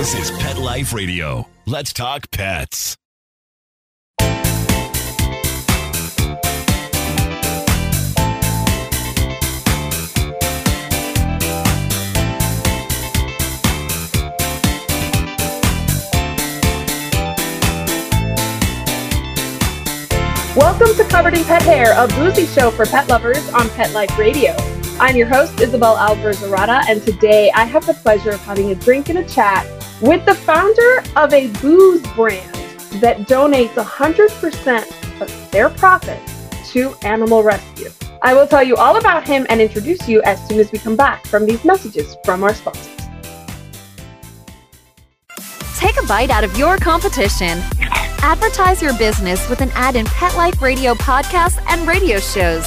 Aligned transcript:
This 0.00 0.14
is 0.14 0.30
Pet 0.38 0.56
Life 0.56 0.94
Radio. 0.94 1.46
Let's 1.66 1.92
talk 1.92 2.30
pets. 2.30 2.96
Welcome 20.56 20.96
to 20.96 21.06
Covered 21.10 21.34
in 21.34 21.44
Pet 21.44 21.60
Hair, 21.60 21.92
a 22.02 22.08
boozy 22.08 22.46
show 22.46 22.70
for 22.70 22.86
pet 22.86 23.06
lovers 23.10 23.46
on 23.50 23.68
Pet 23.68 23.92
Life 23.92 24.16
Radio. 24.18 24.56
I'm 24.98 25.14
your 25.14 25.26
host, 25.26 25.60
Isabel 25.60 25.98
Alvarez 25.98 26.38
Arata, 26.38 26.88
and 26.88 27.02
today 27.02 27.50
I 27.54 27.66
have 27.66 27.84
the 27.84 27.92
pleasure 27.92 28.30
of 28.30 28.40
having 28.40 28.70
a 28.70 28.74
drink 28.74 29.10
and 29.10 29.18
a 29.18 29.28
chat 29.28 29.66
with 30.00 30.24
the 30.24 30.34
founder 30.34 31.02
of 31.16 31.32
a 31.32 31.48
booze 31.60 32.02
brand 32.14 32.54
that 33.00 33.18
donates 33.28 33.74
100% 33.74 35.20
of 35.20 35.50
their 35.50 35.68
profits 35.70 36.32
to 36.72 36.94
animal 37.02 37.42
rescue. 37.42 37.90
I 38.22 38.34
will 38.34 38.46
tell 38.46 38.62
you 38.62 38.76
all 38.76 38.96
about 38.96 39.26
him 39.26 39.46
and 39.48 39.60
introduce 39.60 40.08
you 40.08 40.22
as 40.22 40.46
soon 40.48 40.58
as 40.58 40.70
we 40.72 40.78
come 40.78 40.96
back 40.96 41.26
from 41.26 41.46
these 41.46 41.64
messages 41.64 42.16
from 42.24 42.42
our 42.42 42.54
sponsors. 42.54 42.96
Take 45.76 45.96
a 46.02 46.06
bite 46.06 46.30
out 46.30 46.44
of 46.44 46.56
your 46.58 46.76
competition. 46.76 47.58
Advertise 48.22 48.82
your 48.82 48.96
business 48.98 49.48
with 49.48 49.62
an 49.62 49.70
ad 49.74 49.96
in 49.96 50.04
Pet 50.06 50.36
Life 50.36 50.60
Radio 50.60 50.94
podcasts 50.94 51.58
and 51.68 51.88
radio 51.88 52.18
shows. 52.18 52.66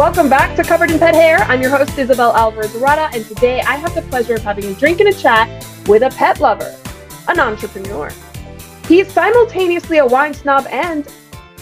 Welcome 0.00 0.30
back 0.30 0.56
to 0.56 0.64
Covered 0.64 0.90
in 0.90 0.98
Pet 0.98 1.14
Hair. 1.14 1.40
I'm 1.40 1.60
your 1.60 1.76
host, 1.76 1.98
Isabel 1.98 2.34
Alvarez 2.34 2.72
Arata, 2.72 3.14
and 3.14 3.22
today 3.22 3.60
I 3.60 3.76
have 3.76 3.94
the 3.94 4.00
pleasure 4.00 4.32
of 4.32 4.42
having 4.42 4.64
a 4.64 4.72
drink 4.72 4.98
and 5.00 5.10
a 5.10 5.12
chat 5.12 5.46
with 5.86 6.02
a 6.02 6.08
pet 6.08 6.40
lover, 6.40 6.74
an 7.28 7.38
entrepreneur. 7.38 8.10
He's 8.88 9.12
simultaneously 9.12 9.98
a 9.98 10.06
wine 10.06 10.32
snob 10.32 10.66
and 10.70 11.06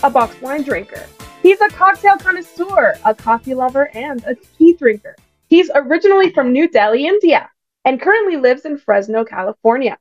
a 0.05 0.08
boxed 0.08 0.41
wine 0.41 0.62
drinker. 0.62 1.05
He's 1.42 1.61
a 1.61 1.69
cocktail 1.70 2.17
connoisseur, 2.17 2.97
a 3.05 3.12
coffee 3.12 3.55
lover, 3.55 3.91
and 3.92 4.22
a 4.25 4.36
tea 4.36 4.75
drinker. 4.75 5.17
He's 5.48 5.69
originally 5.75 6.30
from 6.30 6.52
New 6.52 6.69
Delhi, 6.69 7.08
India, 7.08 7.50
and 7.84 8.00
currently 8.00 8.36
lives 8.36 8.64
in 8.64 8.78
Fresno, 8.78 9.25
California. 9.25 9.98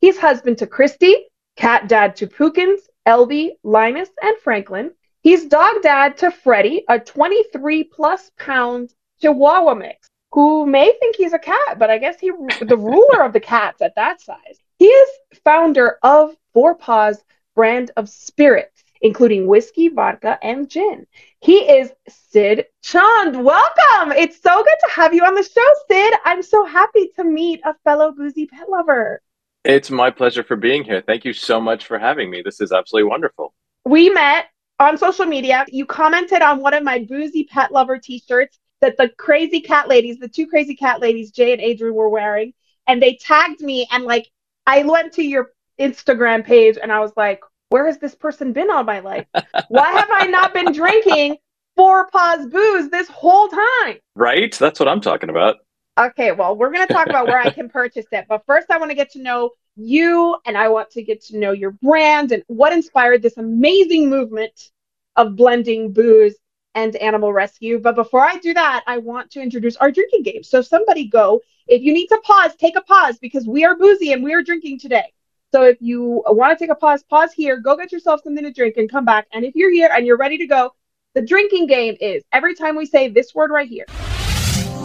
He's 0.00 0.18
husband 0.18 0.58
to 0.58 0.66
Christy, 0.66 1.26
cat 1.54 1.86
dad 1.86 2.16
to 2.16 2.26
Pookins, 2.26 2.80
Elby, 3.06 3.50
Linus, 3.62 4.08
and 4.20 4.36
Franklin. 4.42 4.90
He's 5.26 5.44
dog 5.44 5.82
dad 5.82 6.18
to 6.18 6.30
Freddie, 6.30 6.84
a 6.88 7.00
23 7.00 7.82
plus 7.82 8.30
pound 8.38 8.94
Chihuahua 9.20 9.74
mix, 9.74 10.08
who 10.30 10.66
may 10.66 10.92
think 11.00 11.16
he's 11.16 11.32
a 11.32 11.38
cat, 11.40 11.80
but 11.80 11.90
I 11.90 11.98
guess 11.98 12.20
he 12.20 12.30
the 12.60 12.76
ruler 12.78 13.24
of 13.24 13.32
the 13.32 13.40
cats 13.40 13.82
at 13.82 13.96
that 13.96 14.20
size. 14.20 14.60
He 14.78 14.84
is 14.84 15.08
founder 15.42 15.98
of 16.04 16.36
Four 16.52 16.76
Paws 16.76 17.24
brand 17.56 17.90
of 17.96 18.08
spirits, 18.08 18.84
including 19.00 19.48
whiskey, 19.48 19.88
vodka, 19.88 20.38
and 20.42 20.70
gin. 20.70 21.08
He 21.40 21.56
is 21.56 21.90
Sid 22.08 22.66
Chand. 22.84 23.44
Welcome. 23.44 24.12
It's 24.12 24.40
so 24.40 24.62
good 24.62 24.78
to 24.86 24.90
have 24.92 25.12
you 25.12 25.24
on 25.24 25.34
the 25.34 25.42
show, 25.42 25.70
Sid. 25.90 26.14
I'm 26.24 26.44
so 26.44 26.64
happy 26.64 27.10
to 27.16 27.24
meet 27.24 27.60
a 27.64 27.74
fellow 27.82 28.12
boozy 28.12 28.46
pet 28.46 28.70
lover. 28.70 29.20
It's 29.64 29.90
my 29.90 30.12
pleasure 30.12 30.44
for 30.44 30.54
being 30.54 30.84
here. 30.84 31.02
Thank 31.04 31.24
you 31.24 31.32
so 31.32 31.60
much 31.60 31.84
for 31.84 31.98
having 31.98 32.30
me. 32.30 32.42
This 32.42 32.60
is 32.60 32.70
absolutely 32.70 33.10
wonderful. 33.10 33.54
We 33.84 34.08
met 34.10 34.46
on 34.78 34.98
social 34.98 35.26
media. 35.26 35.64
You 35.68 35.86
commented 35.86 36.42
on 36.42 36.60
one 36.60 36.74
of 36.74 36.82
my 36.82 37.00
boozy 37.00 37.44
pet 37.44 37.72
lover 37.72 37.98
t-shirts 37.98 38.58
that 38.80 38.96
the 38.96 39.08
crazy 39.16 39.60
cat 39.60 39.88
ladies, 39.88 40.18
the 40.18 40.28
two 40.28 40.46
crazy 40.46 40.76
cat 40.76 41.00
ladies, 41.00 41.30
Jay 41.30 41.52
and 41.52 41.62
Adrian, 41.62 41.94
were 41.94 42.08
wearing, 42.08 42.52
and 42.86 43.02
they 43.02 43.16
tagged 43.16 43.60
me. 43.60 43.86
And 43.90 44.04
like, 44.04 44.28
I 44.66 44.82
went 44.82 45.14
to 45.14 45.22
your 45.22 45.52
Instagram 45.78 46.44
page 46.44 46.78
and 46.80 46.92
I 46.92 47.00
was 47.00 47.12
like, 47.16 47.40
where 47.68 47.86
has 47.86 47.98
this 47.98 48.14
person 48.14 48.52
been 48.52 48.70
all 48.70 48.84
my 48.84 49.00
life? 49.00 49.26
Why 49.68 49.90
have 49.92 50.08
I 50.10 50.26
not 50.26 50.54
been 50.54 50.72
drinking 50.72 51.36
four 51.74 52.08
paws 52.10 52.46
booze 52.46 52.90
this 52.90 53.08
whole 53.08 53.48
time? 53.48 53.96
Right? 54.18 54.56
That's 54.58 54.80
what 54.80 54.88
I'm 54.88 55.02
talking 55.02 55.28
about. 55.28 55.56
Okay, 55.98 56.30
well, 56.32 56.56
we're 56.56 56.70
going 56.70 56.86
to 56.86 56.92
talk 56.92 57.06
about 57.06 57.26
where 57.26 57.38
I 57.38 57.50
can 57.50 57.68
purchase 57.70 58.06
it. 58.12 58.26
But 58.28 58.44
first, 58.44 58.70
I 58.70 58.76
want 58.78 58.90
to 58.90 58.94
get 58.94 59.10
to 59.12 59.22
know 59.22 59.50
you 59.76 60.36
and 60.44 60.56
I 60.56 60.68
want 60.68 60.90
to 60.90 61.02
get 61.02 61.22
to 61.26 61.38
know 61.38 61.52
your 61.52 61.70
brand 61.70 62.32
and 62.32 62.42
what 62.48 62.72
inspired 62.72 63.22
this 63.22 63.38
amazing 63.38 64.10
movement 64.10 64.70
of 65.16 65.36
blending 65.36 65.92
booze 65.92 66.34
and 66.74 66.94
animal 66.96 67.32
rescue. 67.32 67.78
But 67.78 67.94
before 67.94 68.22
I 68.22 68.36
do 68.36 68.52
that, 68.52 68.84
I 68.86 68.98
want 68.98 69.30
to 69.32 69.40
introduce 69.40 69.76
our 69.76 69.90
drinking 69.90 70.22
game. 70.22 70.42
So, 70.42 70.60
somebody 70.60 71.08
go. 71.08 71.40
If 71.66 71.82
you 71.82 71.92
need 71.92 72.08
to 72.08 72.20
pause, 72.24 72.54
take 72.56 72.76
a 72.76 72.82
pause 72.82 73.18
because 73.18 73.46
we 73.48 73.64
are 73.64 73.74
boozy 73.74 74.12
and 74.12 74.22
we 74.22 74.34
are 74.34 74.42
drinking 74.42 74.78
today. 74.78 75.12
So 75.52 75.62
if 75.64 75.78
you 75.80 76.22
want 76.26 76.56
to 76.56 76.62
take 76.62 76.70
a 76.70 76.76
pause, 76.76 77.02
pause 77.04 77.32
here, 77.32 77.56
go 77.56 77.76
get 77.76 77.90
yourself 77.90 78.20
something 78.22 78.44
to 78.44 78.52
drink 78.52 78.76
and 78.76 78.90
come 78.90 79.04
back. 79.04 79.26
And 79.32 79.44
if 79.44 79.54
you're 79.54 79.72
here 79.72 79.90
and 79.92 80.06
you're 80.06 80.16
ready 80.16 80.38
to 80.38 80.46
go, 80.46 80.74
the 81.14 81.22
drinking 81.22 81.66
game 81.66 81.96
is 82.00 82.22
every 82.32 82.54
time 82.54 82.76
we 82.76 82.84
say 82.84 83.08
this 83.08 83.34
word 83.34 83.50
right 83.50 83.68
here. 83.68 83.86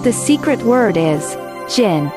The 0.03 0.12
secret 0.12 0.59
word 0.63 0.97
is 0.97 1.38
gin. 1.72 2.12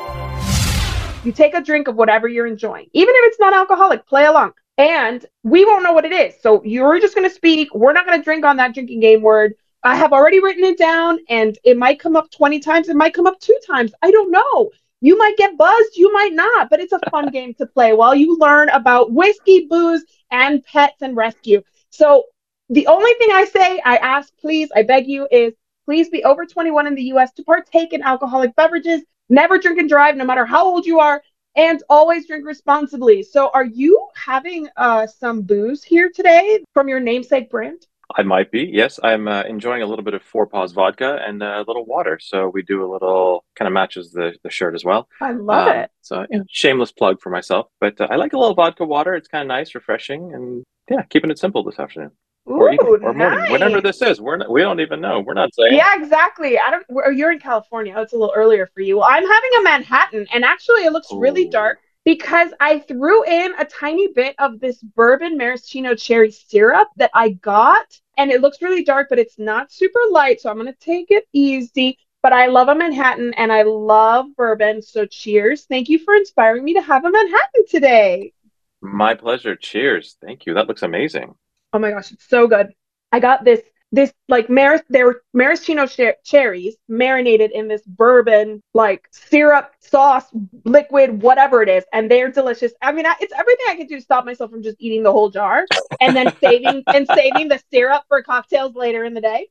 You 1.23 1.31
take 1.31 1.53
a 1.53 1.61
drink 1.61 1.87
of 1.87 1.95
whatever 1.95 2.27
you're 2.27 2.47
enjoying, 2.47 2.87
even 2.93 3.13
if 3.15 3.31
it's 3.31 3.39
not 3.39 3.53
alcoholic, 3.53 4.07
play 4.07 4.25
along. 4.25 4.53
And 4.79 5.23
we 5.43 5.65
won't 5.65 5.83
know 5.83 5.93
what 5.93 6.03
it 6.03 6.11
is. 6.11 6.33
So 6.41 6.63
you're 6.63 6.99
just 6.99 7.13
going 7.13 7.29
to 7.29 7.35
speak. 7.35 7.75
We're 7.75 7.93
not 7.93 8.07
going 8.07 8.17
to 8.17 8.23
drink 8.23 8.43
on 8.43 8.57
that 8.57 8.73
drinking 8.73 9.01
game 9.01 9.21
word. 9.21 9.53
I 9.83 9.95
have 9.95 10.13
already 10.13 10.41
written 10.41 10.63
it 10.63 10.79
down 10.79 11.19
and 11.29 11.59
it 11.63 11.77
might 11.77 11.99
come 11.99 12.15
up 12.15 12.31
20 12.31 12.59
times. 12.59 12.89
It 12.89 12.95
might 12.95 13.13
come 13.13 13.27
up 13.27 13.39
two 13.39 13.59
times. 13.67 13.93
I 14.01 14.09
don't 14.09 14.31
know. 14.31 14.71
You 15.01 15.15
might 15.19 15.37
get 15.37 15.55
buzzed, 15.55 15.95
you 15.95 16.11
might 16.11 16.33
not, 16.33 16.71
but 16.71 16.79
it's 16.79 16.93
a 16.93 17.09
fun 17.11 17.29
game 17.29 17.53
to 17.59 17.67
play 17.67 17.93
while 17.93 18.15
you 18.15 18.35
learn 18.39 18.69
about 18.69 19.11
whiskey, 19.11 19.67
booze, 19.69 20.03
and 20.31 20.65
pets 20.65 21.03
and 21.03 21.15
rescue. 21.15 21.61
So 21.91 22.23
the 22.69 22.87
only 22.87 23.13
thing 23.19 23.29
I 23.31 23.45
say, 23.45 23.79
I 23.85 23.97
ask, 23.97 24.35
please, 24.39 24.69
I 24.75 24.81
beg 24.81 25.05
you, 25.05 25.27
is 25.31 25.53
please 25.85 26.09
be 26.09 26.23
over 26.23 26.45
21 26.45 26.87
in 26.87 26.95
the 26.95 27.03
US 27.13 27.31
to 27.33 27.43
partake 27.43 27.93
in 27.93 28.01
alcoholic 28.01 28.55
beverages. 28.55 29.03
Never 29.29 29.57
drink 29.57 29.79
and 29.79 29.89
drive, 29.89 30.17
no 30.17 30.25
matter 30.25 30.45
how 30.45 30.65
old 30.65 30.85
you 30.85 30.99
are, 30.99 31.21
and 31.55 31.81
always 31.89 32.27
drink 32.27 32.45
responsibly. 32.45 33.23
So, 33.23 33.49
are 33.53 33.65
you 33.65 34.07
having 34.15 34.67
uh, 34.75 35.07
some 35.07 35.41
booze 35.41 35.83
here 35.83 36.11
today 36.13 36.59
from 36.73 36.87
your 36.87 36.99
namesake 36.99 37.49
brand? 37.49 37.87
I 38.15 38.23
might 38.23 38.51
be. 38.51 38.69
Yes, 38.71 38.99
I'm 39.01 39.27
uh, 39.27 39.43
enjoying 39.43 39.81
a 39.81 39.85
little 39.85 40.05
bit 40.05 40.13
of 40.13 40.21
Four 40.21 40.45
Paws 40.45 40.73
vodka 40.73 41.19
and 41.25 41.41
a 41.41 41.63
little 41.67 41.85
water. 41.85 42.19
So 42.21 42.49
we 42.49 42.61
do 42.61 42.85
a 42.85 42.89
little 42.91 43.43
kind 43.55 43.67
of 43.67 43.73
matches 43.73 44.11
the, 44.11 44.33
the 44.43 44.49
shirt 44.49 44.75
as 44.75 44.85
well. 44.85 45.09
I 45.21 45.31
love 45.31 45.67
um, 45.67 45.75
it. 45.77 45.91
So 46.01 46.25
know, 46.29 46.43
shameless 46.47 46.91
plug 46.91 47.19
for 47.19 47.31
myself, 47.31 47.67
but 47.79 47.99
uh, 47.99 48.07
I 48.09 48.15
like 48.15 48.33
a 48.33 48.37
little 48.37 48.53
vodka 48.53 48.85
water. 48.85 49.15
It's 49.15 49.27
kind 49.27 49.41
of 49.41 49.47
nice, 49.47 49.73
refreshing, 49.73 50.33
and 50.33 50.63
yeah, 50.89 51.01
keeping 51.09 51.31
it 51.31 51.39
simple 51.39 51.63
this 51.63 51.79
afternoon. 51.79 52.11
Ooh, 52.47 52.53
or 52.53 52.71
evening, 52.71 52.99
or 53.01 53.13
nice. 53.13 53.17
morning, 53.17 53.51
whatever 53.51 53.81
this 53.81 54.01
is. 54.01 54.21
We're 54.21 54.37
not, 54.37 54.51
we 54.51 54.61
don't 54.61 54.79
even 54.79 55.01
know. 55.01 55.19
We're 55.19 55.33
not 55.33 55.53
saying. 55.55 55.73
Yeah, 55.73 55.95
exactly. 55.95 56.59
I 56.59 56.69
don't. 56.69 57.17
You're 57.17 57.31
in 57.31 57.39
California. 57.39 57.93
Oh, 57.97 58.01
it's 58.01 58.13
a 58.13 58.17
little 58.17 58.35
earlier 58.35 58.69
for 58.73 58.81
you. 58.81 58.97
Well, 58.97 59.07
I'm 59.09 59.25
having 59.25 59.49
a 59.59 59.63
Manhattan, 59.63 60.27
and 60.31 60.45
actually, 60.45 60.85
it 60.85 60.91
looks 60.91 61.11
Ooh. 61.11 61.19
really 61.19 61.49
dark 61.49 61.79
because 62.05 62.51
I 62.59 62.79
threw 62.79 63.25
in 63.25 63.53
a 63.57 63.65
tiny 63.65 64.09
bit 64.13 64.35
of 64.37 64.59
this 64.59 64.81
bourbon 64.81 65.37
maraschino 65.37 65.95
cherry 65.95 66.31
syrup 66.31 66.87
that 66.97 67.11
I 67.13 67.29
got. 67.29 67.99
And 68.17 68.31
it 68.31 68.41
looks 68.41 68.61
really 68.61 68.83
dark, 68.83 69.07
but 69.09 69.19
it's 69.19 69.37
not 69.37 69.71
super 69.71 69.99
light. 70.11 70.39
So 70.39 70.49
I'm 70.49 70.57
going 70.57 70.71
to 70.71 70.79
take 70.79 71.07
it 71.09 71.25
easy. 71.33 71.97
But 72.21 72.31
I 72.31 72.47
love 72.47 72.69
a 72.69 72.75
Manhattan 72.75 73.33
and 73.35 73.51
I 73.51 73.63
love 73.63 74.27
bourbon. 74.37 74.81
So 74.81 75.05
cheers. 75.05 75.65
Thank 75.65 75.89
you 75.89 75.99
for 75.99 76.15
inspiring 76.15 76.63
me 76.63 76.73
to 76.75 76.81
have 76.81 77.05
a 77.05 77.11
Manhattan 77.11 77.65
today. 77.69 78.33
My 78.81 79.15
pleasure. 79.15 79.55
Cheers. 79.55 80.17
Thank 80.21 80.45
you. 80.45 80.53
That 80.53 80.67
looks 80.67 80.83
amazing. 80.83 81.35
Oh 81.75 81.79
my 81.79 81.91
gosh, 81.91 82.13
it's 82.13 82.29
so 82.29 82.47
good. 82.47 82.73
I 83.11 83.19
got 83.19 83.43
this 83.43 83.59
this 83.91 84.13
like 84.29 84.49
mar- 84.49 84.83
they're 84.89 85.21
maraschino 85.33 85.85
cher- 85.85 86.15
cherries 86.23 86.77
marinated 86.87 87.51
in 87.51 87.67
this 87.67 87.81
bourbon 87.85 88.61
like 88.73 89.07
syrup 89.11 89.71
sauce 89.79 90.25
liquid 90.65 91.21
whatever 91.21 91.61
it 91.61 91.69
is 91.69 91.83
and 91.93 92.09
they're 92.09 92.31
delicious 92.31 92.73
i 92.81 92.91
mean 92.91 93.05
I, 93.05 93.15
it's 93.21 93.33
everything 93.33 93.65
i 93.69 93.75
can 93.75 93.87
do 93.87 93.95
to 93.95 94.01
stop 94.01 94.25
myself 94.25 94.51
from 94.51 94.63
just 94.63 94.77
eating 94.79 95.03
the 95.03 95.11
whole 95.11 95.29
jar 95.29 95.67
and 96.01 96.15
then 96.15 96.33
saving 96.41 96.85
and 96.91 97.07
saving 97.07 97.47
the 97.47 97.61
syrup 97.71 98.03
for 98.09 98.23
cocktails 98.23 98.75
later 98.75 99.05
in 99.05 99.13
the 99.13 99.21
day 99.21 99.47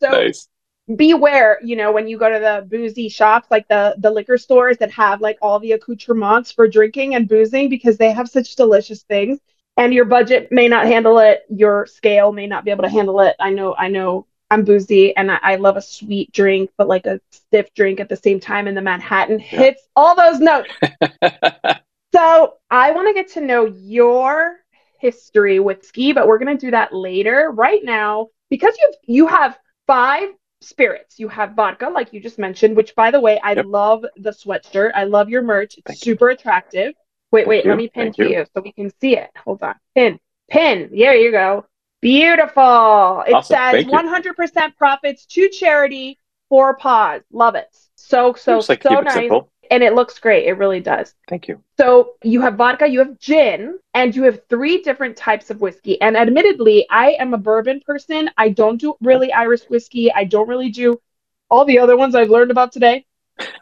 so 0.00 0.10
Nice. 0.12 0.48
beware 0.96 1.58
you 1.62 1.76
know 1.76 1.92
when 1.92 2.08
you 2.08 2.18
go 2.18 2.30
to 2.32 2.38
the 2.38 2.66
boozy 2.70 3.08
shops 3.08 3.48
like 3.50 3.66
the 3.68 3.94
the 3.98 4.10
liquor 4.10 4.38
stores 4.38 4.78
that 4.78 4.90
have 4.90 5.20
like 5.20 5.38
all 5.42 5.58
the 5.58 5.72
accoutrements 5.72 6.52
for 6.52 6.68
drinking 6.68 7.14
and 7.14 7.28
boozing 7.28 7.68
because 7.68 7.96
they 7.98 8.12
have 8.12 8.28
such 8.28 8.56
delicious 8.56 9.02
things 9.02 9.38
and 9.80 9.94
your 9.94 10.06
budget 10.06 10.52
may 10.52 10.68
not 10.68 10.86
handle 10.86 11.18
it 11.18 11.44
your 11.50 11.86
scale 11.86 12.32
may 12.32 12.46
not 12.46 12.64
be 12.64 12.70
able 12.70 12.84
to 12.84 12.90
handle 12.90 13.20
it 13.20 13.36
i 13.40 13.50
know 13.50 13.74
i 13.78 13.88
know 13.88 14.26
i'm 14.50 14.64
boozy 14.64 15.16
and 15.16 15.32
i, 15.32 15.38
I 15.42 15.56
love 15.56 15.76
a 15.76 15.82
sweet 15.82 16.32
drink 16.32 16.70
but 16.78 16.88
like 16.88 17.06
a 17.06 17.20
stiff 17.32 17.74
drink 17.74 18.00
at 18.00 18.10
the 18.10 18.16
same 18.16 18.40
time 18.40 18.68
and 18.68 18.76
the 18.76 18.82
manhattan 18.82 19.40
hits 19.40 19.88
all 19.96 20.16
those 20.16 20.40
notes 20.40 20.70
so 22.14 22.54
I 22.70 22.92
want 22.92 23.08
to 23.08 23.14
get 23.14 23.32
to 23.34 23.40
know 23.40 23.66
your 23.66 24.56
history 24.98 25.60
with 25.60 25.84
ski, 25.84 26.12
but 26.12 26.26
we're 26.28 26.38
going 26.38 26.56
to 26.56 26.66
do 26.66 26.72
that 26.72 26.94
later. 26.94 27.50
Right 27.54 27.80
now, 27.84 28.28
because 28.50 28.76
you 28.78 28.92
you 29.06 29.26
have 29.28 29.58
five 29.86 30.30
spirits. 30.60 31.18
You 31.18 31.28
have 31.28 31.54
vodka, 31.54 31.88
like 31.88 32.12
you 32.12 32.20
just 32.20 32.38
mentioned, 32.38 32.76
which 32.76 32.94
by 32.94 33.10
the 33.10 33.20
way, 33.20 33.40
I 33.42 33.54
Yep. 33.54 33.66
love 33.66 34.04
the 34.16 34.30
sweatshirt. 34.30 34.92
I 34.94 35.04
love 35.04 35.28
your 35.30 35.42
merch. 35.42 35.78
It's 35.78 35.94
Thank 35.94 36.06
you. 36.06 36.16
super 36.16 36.30
attractive. 36.30 36.94
Wait, 37.32 37.42
Thank 37.42 37.48
wait, 37.48 37.64
you. 37.64 37.70
let 37.70 37.78
me 37.78 37.88
pin 37.88 38.04
Thank 38.04 38.16
to 38.16 38.22
you. 38.24 38.38
you 38.38 38.46
so 38.54 38.62
we 38.62 38.72
can 38.72 38.90
see 39.00 39.16
it. 39.16 39.30
Hold 39.44 39.62
on. 39.62 39.74
Pin. 39.94 40.18
Pin. 40.50 40.90
There 40.92 41.14
you 41.14 41.30
go. 41.30 41.66
Beautiful. 42.00 43.22
It 43.26 43.34
Awesome. 43.34 43.56
says 43.56 43.84
Thank 43.84 43.88
100% 43.88 44.76
profits 44.76 45.26
to 45.26 45.48
charity 45.48 46.18
for 46.48 46.76
paws. 46.76 47.22
Love 47.32 47.54
it. 47.54 47.68
So, 47.94 48.34
so, 48.34 48.62
like 48.68 48.82
so 48.82 49.00
nice. 49.00 49.14
simple. 49.14 49.50
And 49.70 49.84
it 49.84 49.94
looks 49.94 50.18
great. 50.18 50.46
It 50.46 50.54
really 50.54 50.80
does. 50.80 51.14
Thank 51.28 51.46
you. 51.46 51.62
So 51.78 52.14
you 52.24 52.40
have 52.40 52.56
vodka, 52.56 52.88
you 52.88 52.98
have 52.98 53.18
gin, 53.20 53.78
and 53.94 54.14
you 54.14 54.24
have 54.24 54.40
three 54.48 54.82
different 54.82 55.16
types 55.16 55.50
of 55.50 55.60
whiskey. 55.60 56.00
And 56.00 56.16
admittedly, 56.16 56.86
I 56.90 57.12
am 57.12 57.32
a 57.34 57.38
bourbon 57.38 57.80
person. 57.86 58.28
I 58.36 58.48
don't 58.48 58.78
do 58.80 58.96
really 59.00 59.32
Irish 59.32 59.62
whiskey. 59.64 60.12
I 60.12 60.24
don't 60.24 60.48
really 60.48 60.70
do 60.70 61.00
all 61.48 61.64
the 61.64 61.78
other 61.78 61.96
ones 61.96 62.14
I've 62.16 62.30
learned 62.30 62.50
about 62.50 62.72
today 62.72 63.06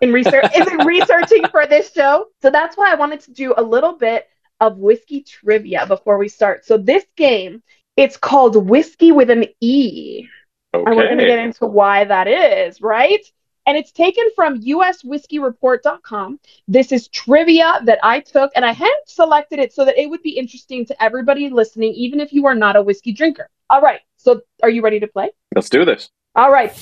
in 0.00 0.12
research 0.12 0.46
is 0.56 0.66
in 0.66 0.86
researching 0.86 1.44
for 1.50 1.66
this 1.66 1.92
show. 1.92 2.26
So 2.42 2.50
that's 2.50 2.76
why 2.76 2.90
I 2.90 2.94
wanted 2.94 3.20
to 3.20 3.32
do 3.32 3.54
a 3.56 3.62
little 3.62 3.94
bit 3.94 4.28
of 4.60 4.78
whiskey 4.78 5.22
trivia 5.22 5.86
before 5.86 6.18
we 6.18 6.28
start. 6.28 6.64
So 6.64 6.78
this 6.78 7.04
game, 7.16 7.62
it's 7.96 8.16
called 8.16 8.68
Whiskey 8.68 9.12
with 9.12 9.30
an 9.30 9.46
E. 9.60 10.28
Okay. 10.74 10.84
And 10.86 10.96
we're 10.96 11.06
going 11.06 11.18
to 11.18 11.26
get 11.26 11.38
into 11.38 11.66
why 11.66 12.04
that 12.04 12.28
is, 12.28 12.80
right? 12.80 13.24
And 13.66 13.76
it's 13.76 13.92
taken 13.92 14.24
from 14.34 14.62
uswhiskeyreport.com. 14.62 16.40
This 16.68 16.90
is 16.90 17.08
trivia 17.08 17.80
that 17.84 17.98
I 18.02 18.20
took, 18.20 18.50
and 18.56 18.64
I 18.64 18.72
hand 18.72 18.90
selected 19.06 19.58
it 19.58 19.74
so 19.74 19.84
that 19.84 19.98
it 19.98 20.08
would 20.08 20.22
be 20.22 20.30
interesting 20.30 20.86
to 20.86 21.02
everybody 21.02 21.50
listening, 21.50 21.92
even 21.92 22.18
if 22.18 22.32
you 22.32 22.46
are 22.46 22.54
not 22.54 22.76
a 22.76 22.82
whiskey 22.82 23.12
drinker. 23.12 23.50
All 23.68 23.82
right. 23.82 24.00
So, 24.16 24.40
are 24.62 24.70
you 24.70 24.80
ready 24.82 25.00
to 25.00 25.06
play? 25.06 25.30
Let's 25.54 25.68
do 25.68 25.84
this. 25.84 26.08
All 26.34 26.50
right. 26.50 26.74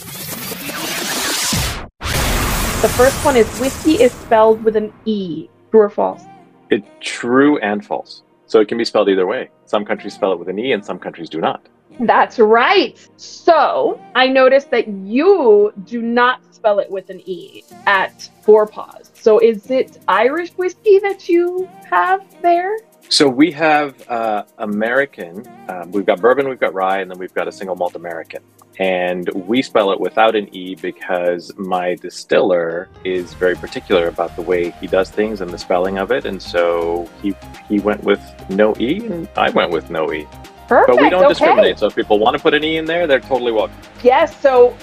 The 2.82 2.90
first 2.90 3.24
one 3.24 3.36
is 3.36 3.48
whiskey 3.58 3.94
is 4.02 4.12
spelled 4.12 4.62
with 4.62 4.76
an 4.76 4.92
E. 5.06 5.48
True 5.70 5.80
or 5.80 5.88
false? 5.88 6.22
It 6.68 6.84
true 7.00 7.58
and 7.60 7.82
false. 7.82 8.22
So 8.44 8.60
it 8.60 8.68
can 8.68 8.76
be 8.76 8.84
spelled 8.84 9.08
either 9.08 9.26
way. 9.26 9.48
Some 9.64 9.82
countries 9.82 10.12
spell 10.12 10.30
it 10.32 10.38
with 10.38 10.48
an 10.48 10.58
E 10.58 10.72
and 10.72 10.84
some 10.84 10.98
countries 10.98 11.30
do 11.30 11.40
not. 11.40 11.66
That's 12.00 12.38
right. 12.38 12.94
So 13.16 13.98
I 14.14 14.26
noticed 14.26 14.70
that 14.72 14.88
you 14.88 15.72
do 15.84 16.02
not 16.02 16.54
spell 16.54 16.78
it 16.78 16.90
with 16.90 17.08
an 17.08 17.22
E 17.24 17.64
at 17.86 18.28
Four 18.42 18.66
Paws. 18.66 19.10
So 19.14 19.38
is 19.38 19.70
it 19.70 19.98
Irish 20.06 20.50
whiskey 20.50 20.98
that 20.98 21.30
you 21.30 21.66
have 21.88 22.26
there? 22.42 22.76
So 23.08 23.28
we 23.28 23.52
have 23.52 24.08
uh, 24.08 24.44
American. 24.58 25.46
Um, 25.68 25.92
we've 25.92 26.06
got 26.06 26.20
bourbon, 26.20 26.48
we've 26.48 26.58
got 26.58 26.74
rye, 26.74 26.98
and 27.00 27.10
then 27.10 27.18
we've 27.18 27.34
got 27.34 27.46
a 27.46 27.52
single 27.52 27.76
malt 27.76 27.94
American. 27.94 28.42
And 28.78 29.28
we 29.34 29.62
spell 29.62 29.90
it 29.92 30.00
without 30.00 30.34
an 30.34 30.54
E 30.54 30.74
because 30.74 31.56
my 31.56 31.94
distiller 31.94 32.88
is 33.04 33.32
very 33.34 33.54
particular 33.54 34.08
about 34.08 34.34
the 34.36 34.42
way 34.42 34.70
he 34.72 34.86
does 34.86 35.08
things 35.08 35.40
and 35.40 35.50
the 35.50 35.58
spelling 35.58 35.98
of 35.98 36.10
it. 36.10 36.26
And 36.26 36.42
so 36.42 37.08
he 37.22 37.34
he 37.68 37.78
went 37.78 38.02
with 38.02 38.20
no 38.50 38.74
E, 38.78 39.06
and 39.06 39.28
I 39.36 39.50
went 39.50 39.70
with 39.70 39.88
no 39.88 40.12
E. 40.12 40.26
Perfect. 40.68 40.96
But 40.96 41.00
we 41.00 41.08
don't 41.08 41.24
okay. 41.24 41.28
discriminate. 41.28 41.78
So 41.78 41.86
if 41.86 41.94
people 41.94 42.18
want 42.18 42.36
to 42.36 42.42
put 42.42 42.54
an 42.54 42.64
E 42.64 42.76
in 42.76 42.84
there, 42.84 43.06
they're 43.06 43.20
totally 43.20 43.52
welcome. 43.52 43.78
Yes. 44.02 44.38
So 44.40 44.76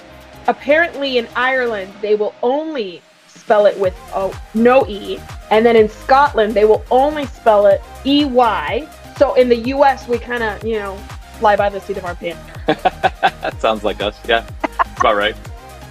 apparently 0.48 1.18
in 1.18 1.28
Ireland 1.36 1.94
they 2.02 2.16
will 2.16 2.34
only 2.42 3.02
spell 3.28 3.66
it 3.66 3.78
with 3.78 3.94
oh, 4.16 4.34
no 4.54 4.88
E, 4.88 5.20
and 5.54 5.64
then 5.64 5.76
in 5.76 5.88
Scotland 5.88 6.56
they 6.56 6.66
will 6.66 6.84
only 6.90 7.28
spell 7.28 7.68
it 7.68 7.80
E 8.06 8.26
Y. 8.26 8.88
So 9.18 9.36
in 9.36 9.50
the 9.50 9.58
U.S. 9.68 10.08
we 10.08 10.18
kind 10.18 10.42
of 10.42 10.64
you 10.66 10.80
know 10.80 10.98
fly 11.38 11.56
by 11.56 11.70
the 11.70 11.80
seat 11.80 11.98
of 11.98 12.06
our 12.06 12.16
pants. 12.16 12.42
that 12.66 13.62
sounds 13.62 13.84
like 13.84 14.02
us. 14.02 14.20
Yeah, 14.28 14.46
that's 14.62 15.00
about 15.00 15.16
right. 15.16 15.36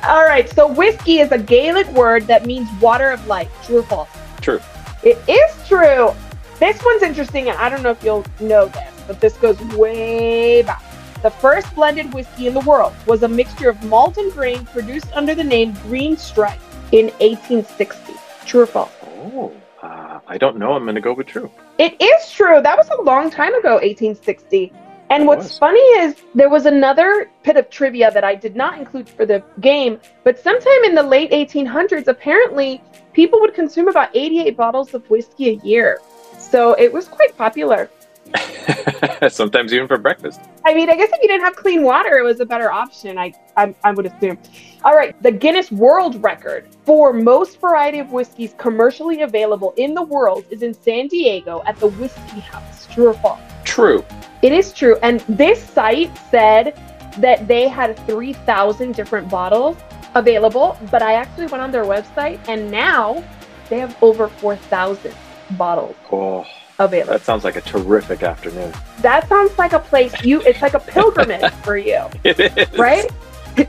All 0.05 0.25
right. 0.25 0.51
So 0.51 0.67
whiskey 0.67 1.21
is 1.21 1.31
a 1.31 1.39
Gaelic 1.39 1.87
word 1.93 2.27
that 2.27 2.45
means 2.45 2.69
water 2.81 3.11
of 3.11 3.25
life. 3.29 3.51
True 3.65 3.79
or 3.79 3.83
false? 3.85 4.09
True. 4.41 4.61
It 5.05 5.17
is 5.29 5.69
true. 5.69 6.11
This 6.59 6.85
one's 6.85 7.03
interesting, 7.03 7.49
and 7.49 7.57
I 7.59 7.69
don't 7.69 7.83
know 7.85 7.91
if 7.91 8.03
you'll 8.03 8.25
know 8.41 8.67
this, 8.67 8.93
but 9.07 9.21
this 9.21 9.37
goes 9.37 9.61
way 9.77 10.63
back. 10.63 10.83
The 11.23 11.31
first 11.31 11.73
blended 11.77 12.13
whiskey 12.13 12.49
in 12.49 12.55
the 12.55 12.61
world 12.61 12.93
was 13.07 13.23
a 13.23 13.29
mixture 13.29 13.69
of 13.69 13.81
malt 13.85 14.17
and 14.17 14.33
grain 14.33 14.65
produced 14.67 15.07
under 15.13 15.37
the 15.37 15.45
name 15.45 15.73
Green 15.85 16.17
Stripe 16.17 16.61
in 16.91 17.07
1860. 17.21 18.15
True 18.45 18.63
or 18.63 18.67
false? 18.67 19.02
Oh, 19.23 19.53
uh, 19.83 20.19
I 20.27 20.37
don't 20.37 20.59
know. 20.59 20.73
I'm 20.73 20.83
going 20.83 20.97
to 20.97 21.01
go 21.01 21.13
with 21.13 21.29
true. 21.29 21.51
It 21.79 22.01
is 22.01 22.31
true. 22.33 22.61
That 22.61 22.77
was 22.77 22.89
a 22.89 23.03
long 23.03 23.31
time 23.31 23.55
ago, 23.55 23.75
1860. 23.75 24.73
And 25.11 25.27
what's 25.27 25.45
was. 25.45 25.59
funny 25.59 25.81
is 26.01 26.17
there 26.35 26.49
was 26.49 26.67
another 26.67 27.31
bit 27.45 27.57
of 27.57 27.71
trivia 27.71 28.11
that 28.11 28.25
I 28.25 28.35
did 28.35 28.57
not 28.57 28.79
include 28.79 29.09
for 29.09 29.27
the 29.27 29.45
game, 29.61 30.01
but 30.25 30.39
sometime 30.39 30.85
in 30.85 30.95
the 30.95 31.03
late 31.03 31.31
1800s, 31.31 32.09
apparently 32.09 32.83
people 33.13 33.39
would 33.41 33.55
consume 33.55 33.89
about 33.89 34.09
88 34.15 34.57
bottles 34.57 34.95
of 34.95 35.09
whiskey 35.09 35.51
a 35.51 35.65
year. 35.65 36.01
So 36.39 36.73
it 36.75 36.93
was 36.93 37.07
quite 37.07 37.37
popular. 37.37 37.91
Sometimes 39.29 39.73
even 39.73 39.89
for 39.89 39.99
breakfast. 39.99 40.41
I 40.65 40.75
mean, 40.75 40.91
I 40.91 40.97
guess 40.97 41.11
if 41.13 41.23
you 41.23 41.29
didn't 41.29 41.45
have 41.45 41.57
clean 41.57 41.83
water, 41.83 42.19
it 42.19 42.23
was 42.23 42.41
a 42.41 42.47
better 42.47 42.71
option. 42.71 43.19
I, 43.19 43.33
I, 43.57 43.75
I 43.85 43.93
would 43.93 44.07
assume. 44.07 44.39
All 44.85 44.95
right, 44.95 45.21
the 45.23 45.33
Guinness 45.33 45.71
World 45.71 46.23
Record 46.23 46.69
for 46.85 47.13
most 47.13 47.61
variety 47.61 47.99
of 47.99 48.13
whiskeys 48.13 48.55
commercially 48.59 49.23
available 49.23 49.75
in 49.77 49.95
the 49.95 50.03
world 50.03 50.45
is 50.51 50.63
in 50.63 50.75
San 50.75 51.09
Diego 51.09 51.63
at 51.67 51.77
the 51.79 51.89
Whiskey 51.89 52.41
House. 52.41 52.87
True 52.87 53.09
or 53.09 53.15
false? 53.15 53.41
True. 53.65 54.05
It 54.43 54.53
is 54.53 54.73
true. 54.73 54.97
And 55.03 55.21
this 55.29 55.63
site 55.63 56.17
said 56.31 56.79
that 57.19 57.47
they 57.47 57.69
had 57.69 57.99
3,000 58.07 58.95
different 58.95 59.29
bottles 59.29 59.77
available, 60.15 60.79
but 60.91 61.03
I 61.03 61.15
actually 61.15 61.47
went 61.47 61.63
on 61.63 61.71
their 61.71 61.85
website 61.85 62.41
and 62.49 62.71
now 62.71 63.25
they 63.69 63.79
have 63.79 63.97
over 64.03 64.29
4,000 64.29 65.15
bottles 65.53 65.97
Oh, 66.11 66.45
available. 66.79 67.13
that 67.13 67.23
sounds 67.23 67.45
like 67.45 67.57
a 67.57 67.61
terrific 67.61 68.23
afternoon. 68.23 68.73
That 69.01 69.29
sounds 69.29 69.57
like 69.59 69.73
a 69.73 69.79
place 69.79 70.13
you, 70.25 70.41
it's 70.43 70.63
like 70.63 70.75
a 70.75 70.81
pilgrimage 70.81 71.53
for 71.65 71.77
you, 71.77 72.03
It 72.25 72.39
is. 72.41 72.79
right? 72.79 73.07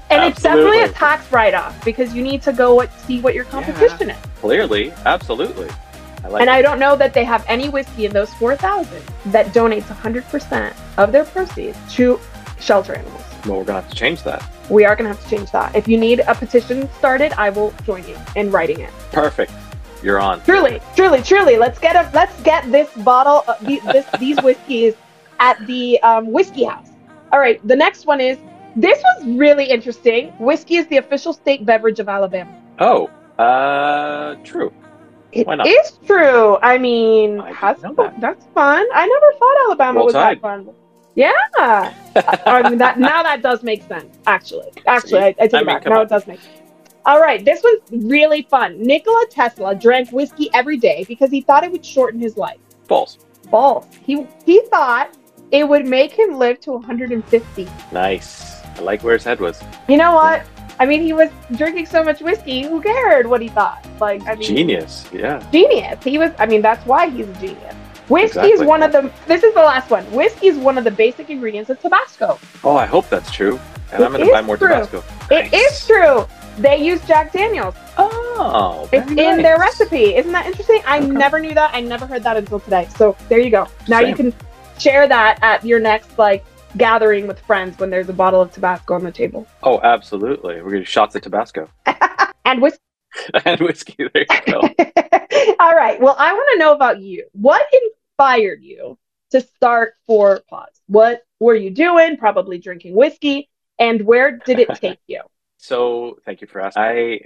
And 0.10 0.24
it's 0.32 0.42
definitely 0.42 0.82
a 0.82 0.90
tax 0.90 1.30
write 1.32 1.54
off 1.54 1.84
because 1.84 2.14
you 2.16 2.24
need 2.24 2.42
to 2.44 2.54
go 2.54 2.74
what, 2.74 2.92
see 3.02 3.20
what 3.20 3.34
your 3.34 3.44
competition 3.46 4.10
is. 4.12 4.18
Clearly, 4.40 4.92
absolutely. 5.06 5.70
I 6.24 6.30
like 6.30 6.42
And 6.42 6.50
it. 6.50 6.54
I 6.54 6.62
don't 6.62 6.80
know 6.80 6.96
that 6.96 7.14
they 7.14 7.26
have 7.26 7.44
any 7.50 7.68
whiskey 7.68 8.06
in 8.06 8.14
those 8.14 8.34
4,000 8.36 9.02
that 9.28 9.48
donates 9.48 9.84
100% 9.84 10.74
of 10.98 11.12
their 11.12 11.26
proceeds 11.26 11.78
to 11.96 12.18
shelter 12.62 12.96
animals. 12.96 13.24
well, 13.46 13.58
we're 13.58 13.66
going 13.66 13.66
to 13.66 13.82
have 13.82 13.90
to 13.90 13.96
change 13.96 14.24
that. 14.24 14.42
We 14.70 14.86
are 14.86 14.96
going 14.96 15.10
to 15.12 15.14
have 15.18 15.22
to 15.22 15.30
change 15.36 15.52
that. 15.52 15.76
If 15.76 15.86
you 15.90 15.98
need 15.98 16.22
a 16.22 16.34
petition 16.34 16.90
started, 16.94 17.34
I 17.34 17.50
will 17.50 17.74
join 17.86 18.08
you 18.08 18.16
in 18.38 18.52
writing 18.52 18.80
it. 18.80 18.90
Perfect. 19.12 19.52
You're 20.04 20.20
on. 20.20 20.44
Truly, 20.44 20.82
truly, 20.96 21.22
truly. 21.22 21.58
Let's 21.58 21.80
get 21.80 21.96
a 21.96 22.10
let's 22.14 22.40
get 22.42 22.70
this 22.72 22.92
bottle, 22.98 23.44
of 23.48 23.60
the, 23.66 23.80
this 23.92 24.06
these 24.20 24.42
whiskeys 24.42 24.96
at 25.40 25.66
the 25.66 26.00
um, 26.02 26.32
whiskey 26.32 26.66
house. 26.66 26.90
All 27.32 27.40
right. 27.40 27.66
The 27.68 27.76
next 27.76 28.06
one 28.06 28.20
is 28.20 28.38
this 28.76 29.02
was 29.02 29.26
really 29.38 29.66
interesting. 29.66 30.30
Whiskey 30.40 30.76
is 30.76 30.88
the 30.88 30.98
official 30.98 31.32
state 31.32 31.66
beverage 31.66 32.00
of 32.00 32.10
Alabama. 32.10 32.52
Oh, 32.80 33.10
uh, 33.40 34.36
true. 34.44 34.74
It 35.32 35.48
Why 35.48 35.56
not? 35.56 35.68
is 35.68 35.94
true. 36.06 36.58
I 36.62 36.78
mean, 36.78 37.40
I 37.40 37.54
that's, 37.54 37.82
that. 37.82 38.16
that's 38.20 38.46
fun. 38.54 38.86
I 38.94 39.08
never 39.08 39.40
thought 39.40 39.58
Alabama 39.68 39.98
Roll 39.98 40.06
was 40.06 40.14
Tide. 40.14 40.38
that 40.38 40.42
fun. 40.42 40.70
Yeah. 41.16 41.32
I 42.46 42.70
mean, 42.70 42.78
that 42.80 43.00
now 43.00 43.24
that 43.24 43.42
does 43.42 43.64
make 43.64 43.84
sense. 43.88 44.18
Actually, 44.28 44.72
actually, 44.86 45.20
I, 45.20 45.28
I 45.28 45.32
take 45.34 45.54
I 45.54 45.60
it 45.60 45.66
mean, 45.66 45.66
back. 45.66 45.86
Now 45.86 46.00
on. 46.00 46.02
it 46.06 46.10
does 46.10 46.28
make 46.28 46.42
sense. 46.42 46.63
All 47.06 47.20
right, 47.20 47.44
this 47.44 47.62
was 47.62 47.80
really 47.92 48.44
fun. 48.50 48.82
Nikola 48.82 49.26
Tesla 49.30 49.76
drank 49.76 50.12
whiskey 50.12 50.50
every 50.54 50.78
day 50.78 51.04
because 51.08 51.30
he 51.32 51.42
thought 51.42 51.64
it 51.64 51.72
would 51.72 51.86
shorten 51.86 52.20
his 52.20 52.38
life. 52.38 52.60
False. 52.88 53.18
False. 53.52 53.86
He 54.06 54.26
he 54.46 54.62
thought 54.72 55.16
it 55.52 55.68
would 55.68 55.86
make 55.86 56.12
him 56.14 56.38
live 56.40 56.60
to 56.62 56.72
150. 56.72 57.68
Nice. 57.92 58.62
I 58.78 58.80
like 58.82 59.04
where 59.04 59.14
his 59.14 59.24
head 59.24 59.40
was. 59.40 59.62
You 59.90 59.98
know 59.98 60.14
what? 60.14 60.46
I 60.80 60.86
mean, 60.86 61.02
he 61.02 61.14
was 61.14 61.30
drinking 61.56 61.86
so 61.86 62.04
much 62.04 62.22
whiskey. 62.22 62.64
Who 62.64 62.82
cared 62.82 63.28
what 63.28 63.42
he 63.42 63.50
thought? 63.50 63.86
Like, 64.00 64.24
I 64.26 64.36
mean, 64.36 64.48
Genius. 64.56 65.06
Yeah. 65.14 65.46
genius. 65.52 66.04
He 66.04 66.18
was. 66.18 66.32
I 66.40 66.46
mean, 66.46 66.62
that's 66.62 66.86
why 66.86 67.10
he's 67.10 67.28
a 67.28 67.34
genius. 67.34 67.76
Whiskey 68.10 68.48
is 68.48 68.62
one 68.62 68.82
of 68.82 68.92
the. 68.92 69.12
This 69.28 69.44
is 69.44 69.54
the 69.54 69.62
last 69.62 69.90
one. 69.92 70.04
Whiskey 70.12 70.48
is 70.48 70.58
one 70.58 70.78
of 70.78 70.84
the 70.84 70.92
basic 70.92 71.30
ingredients 71.30 71.70
of 71.70 71.80
Tabasco. 71.82 72.40
Oh, 72.64 72.76
I 72.76 72.86
hope 72.86 73.08
that's 73.10 73.30
true. 73.32 73.60
And 73.92 74.02
It 74.02 74.06
I'm 74.06 74.12
going 74.14 74.26
to 74.26 74.32
buy 74.32 74.42
more 74.42 74.58
true. 74.58 74.70
Tabasco. 74.70 75.04
It 75.30 75.52
Nice. 75.52 75.54
is 75.54 75.86
true. 75.88 76.26
They 76.58 76.78
use 76.84 77.06
Jack 77.08 77.32
Daniels. 77.34 77.76
Oh, 77.98 78.88
It's 78.92 79.12
very 79.12 79.38
in 79.38 79.42
their 79.44 79.58
recipe. 79.58 80.16
Isn't 80.16 80.32
that 80.32 80.46
interesting? 80.46 80.82
I 80.86 81.00
Okay. 81.00 81.08
never 81.08 81.40
knew 81.40 81.54
that. 81.54 81.72
I 81.74 81.82
never 81.82 82.06
heard 82.06 82.24
that 82.24 82.38
until 82.38 82.60
today. 82.60 82.88
So 82.98 83.16
there 83.30 83.40
you 83.40 83.50
go. 83.50 83.68
Now 83.88 84.00
you 84.00 84.16
can 84.16 84.34
share 84.78 85.08
that 85.08 85.40
at 85.42 85.64
your 85.66 85.80
next 85.80 86.18
like 86.18 86.44
gathering 86.78 87.28
with 87.28 87.40
friends 87.42 87.78
when 87.80 87.90
there's 87.90 88.10
a 88.10 88.14
bottle 88.14 88.42
of 88.42 88.52
Tabasco 88.52 88.96
on 88.96 89.04
the 89.04 89.12
table 89.12 89.46
Oh, 89.62 89.80
absolutely. 89.82 90.56
We're 90.62 90.72
going 90.72 90.82
to 90.84 90.86
shots 90.90 91.16
of 91.16 91.22
Tabasco 91.22 91.70
and 92.46 92.62
whiskey. 92.62 92.80
and 93.46 93.60
whiskey. 93.62 93.96
There 93.98 94.26
you 94.30 94.52
go. 94.52 94.60
All 95.60 95.76
right. 95.76 96.00
Well, 96.02 96.16
I 96.18 96.34
want 96.34 96.50
to 96.54 96.60
know 96.60 96.74
about 96.74 97.00
you. 97.00 97.26
What 97.34 97.66
inspired 97.84 98.64
you 98.64 98.98
to 99.32 99.42
start 99.42 99.94
Four 100.08 100.42
Paws? 100.50 100.70
What 100.88 101.22
were 101.40 101.56
you 101.56 101.70
doing? 101.70 102.18
Probably 102.18 102.58
drinking 102.58 102.96
whiskey. 102.96 103.50
And 103.80 104.02
where 104.04 104.38
did 104.38 104.60
it 104.60 104.70
take 104.76 105.00
you? 105.08 105.22
So, 105.64 106.18
thank 106.26 106.42
you 106.42 106.48
for 106.48 106.60
asking. 106.60 106.84
I, 106.84 107.20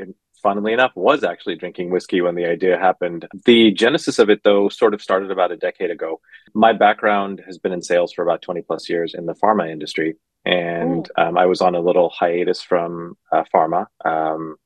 funnily 0.43 0.71
enough, 0.71 0.91
was 0.93 1.23
actually 1.23 1.55
drinking 1.55 1.89
whiskey 1.89 2.21
when 2.21 2.35
the 2.35 2.45
idea 2.45 2.77
happened. 2.77 3.27
The 3.45 3.71
genesis 3.71 4.19
of 4.19 4.29
it, 4.29 4.41
though, 4.43 4.69
sort 4.69 4.93
of 4.93 5.01
started 5.01 5.31
about 5.31 5.51
a 5.51 5.57
decade 5.57 5.89
ago. 5.89 6.21
My 6.53 6.71
background 6.71 7.41
has 7.47 7.57
been 7.57 7.71
in 7.71 7.81
sales 7.81 8.13
for 8.13 8.21
about 8.21 8.43
20 8.43 8.61
plus 8.61 8.87
years 8.89 9.15
in 9.15 9.25
the 9.25 9.33
pharma 9.33 9.71
industry. 9.71 10.17
And 10.45 11.09
um, 11.17 11.35
I 11.35 11.47
was 11.47 11.61
on 11.61 11.73
a 11.73 11.79
little 11.79 12.11
hiatus 12.11 12.61
from 12.61 13.17
uh, 13.31 13.43
pharma 13.51 13.87
um, 14.05 14.57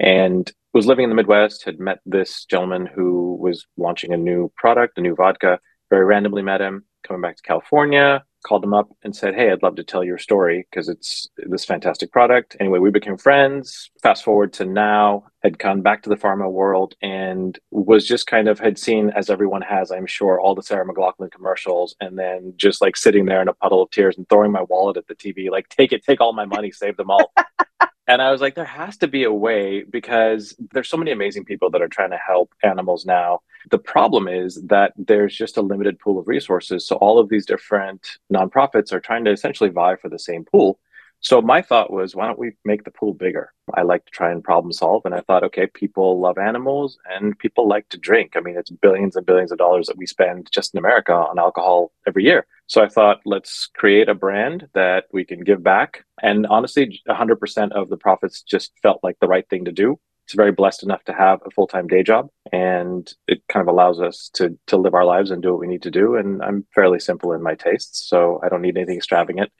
and 0.00 0.50
was 0.74 0.86
living 0.86 1.04
in 1.04 1.10
the 1.10 1.14
Midwest, 1.14 1.64
had 1.64 1.78
met 1.78 2.00
this 2.04 2.44
gentleman 2.46 2.86
who 2.86 3.38
was 3.40 3.64
launching 3.76 4.12
a 4.12 4.16
new 4.16 4.50
product, 4.56 4.98
a 4.98 5.02
new 5.02 5.14
vodka. 5.14 5.60
Very 5.88 6.04
randomly 6.04 6.42
met 6.42 6.60
him 6.60 6.84
coming 7.02 7.22
back 7.22 7.36
to 7.36 7.42
California, 7.42 8.24
called 8.42 8.64
him 8.64 8.74
up 8.74 8.88
and 9.02 9.14
said, 9.14 9.34
Hey, 9.34 9.50
I'd 9.50 9.62
love 9.62 9.76
to 9.76 9.84
tell 9.84 10.02
your 10.02 10.18
story 10.18 10.66
because 10.70 10.88
it's 10.88 11.28
this 11.36 11.64
fantastic 11.64 12.12
product. 12.12 12.56
Anyway, 12.60 12.78
we 12.78 12.90
became 12.90 13.16
friends. 13.16 13.90
Fast 14.02 14.24
forward 14.24 14.52
to 14.54 14.64
now, 14.64 15.24
had 15.42 15.58
gone 15.58 15.82
back 15.82 16.02
to 16.02 16.08
the 16.08 16.16
pharma 16.16 16.50
world 16.50 16.94
and 17.02 17.58
was 17.70 18.06
just 18.06 18.26
kind 18.26 18.48
of 18.48 18.58
had 18.58 18.78
seen, 18.78 19.10
as 19.10 19.30
everyone 19.30 19.62
has, 19.62 19.90
I'm 19.90 20.06
sure, 20.06 20.40
all 20.40 20.54
the 20.54 20.62
Sarah 20.62 20.86
McLachlan 20.86 21.30
commercials 21.30 21.94
and 22.00 22.18
then 22.18 22.54
just 22.56 22.80
like 22.80 22.96
sitting 22.96 23.26
there 23.26 23.42
in 23.42 23.48
a 23.48 23.54
puddle 23.54 23.82
of 23.82 23.90
tears 23.90 24.16
and 24.16 24.28
throwing 24.28 24.52
my 24.52 24.62
wallet 24.62 24.96
at 24.96 25.06
the 25.06 25.14
TV, 25.14 25.50
like, 25.50 25.68
take 25.68 25.92
it, 25.92 26.04
take 26.04 26.20
all 26.20 26.32
my 26.32 26.46
money, 26.46 26.70
save 26.70 26.96
them 26.96 27.10
all. 27.10 27.32
And 28.10 28.20
I 28.20 28.32
was 28.32 28.40
like, 28.40 28.56
there 28.56 28.64
has 28.64 28.96
to 28.96 29.06
be 29.06 29.22
a 29.22 29.32
way 29.32 29.84
because 29.84 30.56
there's 30.72 30.88
so 30.88 30.96
many 30.96 31.12
amazing 31.12 31.44
people 31.44 31.70
that 31.70 31.80
are 31.80 31.86
trying 31.86 32.10
to 32.10 32.16
help 32.16 32.52
animals 32.64 33.06
now. 33.06 33.42
The 33.70 33.78
problem 33.78 34.26
is 34.26 34.60
that 34.64 34.94
there's 34.96 35.36
just 35.36 35.56
a 35.56 35.62
limited 35.62 36.00
pool 36.00 36.18
of 36.18 36.26
resources. 36.26 36.84
So 36.84 36.96
all 36.96 37.20
of 37.20 37.28
these 37.28 37.46
different 37.46 38.18
nonprofits 38.32 38.92
are 38.92 38.98
trying 38.98 39.24
to 39.26 39.30
essentially 39.30 39.70
vie 39.70 39.94
for 39.94 40.08
the 40.08 40.18
same 40.18 40.44
pool. 40.44 40.80
So 41.22 41.42
my 41.42 41.60
thought 41.60 41.92
was, 41.92 42.16
why 42.16 42.26
don't 42.26 42.38
we 42.38 42.52
make 42.64 42.84
the 42.84 42.90
pool 42.90 43.12
bigger? 43.12 43.52
I 43.74 43.82
like 43.82 44.04
to 44.06 44.10
try 44.10 44.32
and 44.32 44.42
problem 44.42 44.72
solve. 44.72 45.02
And 45.04 45.14
I 45.14 45.20
thought, 45.20 45.44
okay, 45.44 45.66
people 45.66 46.18
love 46.18 46.38
animals 46.38 46.98
and 47.08 47.38
people 47.38 47.68
like 47.68 47.88
to 47.90 47.98
drink. 47.98 48.32
I 48.36 48.40
mean, 48.40 48.56
it's 48.56 48.70
billions 48.70 49.16
and 49.16 49.26
billions 49.26 49.52
of 49.52 49.58
dollars 49.58 49.86
that 49.88 49.98
we 49.98 50.06
spend 50.06 50.48
just 50.50 50.74
in 50.74 50.78
America 50.78 51.12
on 51.12 51.38
alcohol 51.38 51.92
every 52.06 52.24
year. 52.24 52.46
So 52.66 52.82
I 52.82 52.88
thought, 52.88 53.20
let's 53.26 53.68
create 53.74 54.08
a 54.08 54.14
brand 54.14 54.68
that 54.74 55.04
we 55.12 55.24
can 55.24 55.40
give 55.40 55.62
back. 55.62 56.04
And 56.22 56.46
honestly, 56.46 57.00
100% 57.08 57.72
of 57.72 57.90
the 57.90 57.96
profits 57.96 58.42
just 58.42 58.72
felt 58.82 59.00
like 59.02 59.18
the 59.20 59.28
right 59.28 59.48
thing 59.48 59.66
to 59.66 59.72
do. 59.72 59.98
It's 60.30 60.36
very 60.36 60.52
blessed 60.52 60.84
enough 60.84 61.02
to 61.06 61.12
have 61.12 61.40
a 61.44 61.50
full 61.50 61.66
time 61.66 61.88
day 61.88 62.04
job, 62.04 62.28
and 62.52 63.12
it 63.26 63.42
kind 63.48 63.62
of 63.62 63.66
allows 63.66 64.00
us 64.00 64.30
to 64.34 64.56
to 64.68 64.76
live 64.76 64.94
our 64.94 65.04
lives 65.04 65.32
and 65.32 65.42
do 65.42 65.50
what 65.50 65.58
we 65.58 65.66
need 65.66 65.82
to 65.82 65.90
do. 65.90 66.14
And 66.14 66.40
I'm 66.40 66.64
fairly 66.72 67.00
simple 67.00 67.32
in 67.32 67.42
my 67.42 67.56
tastes, 67.56 68.08
so 68.08 68.38
I 68.40 68.48
don't 68.48 68.62
need 68.62 68.76
anything 68.76 68.96
extravagant. 68.96 69.50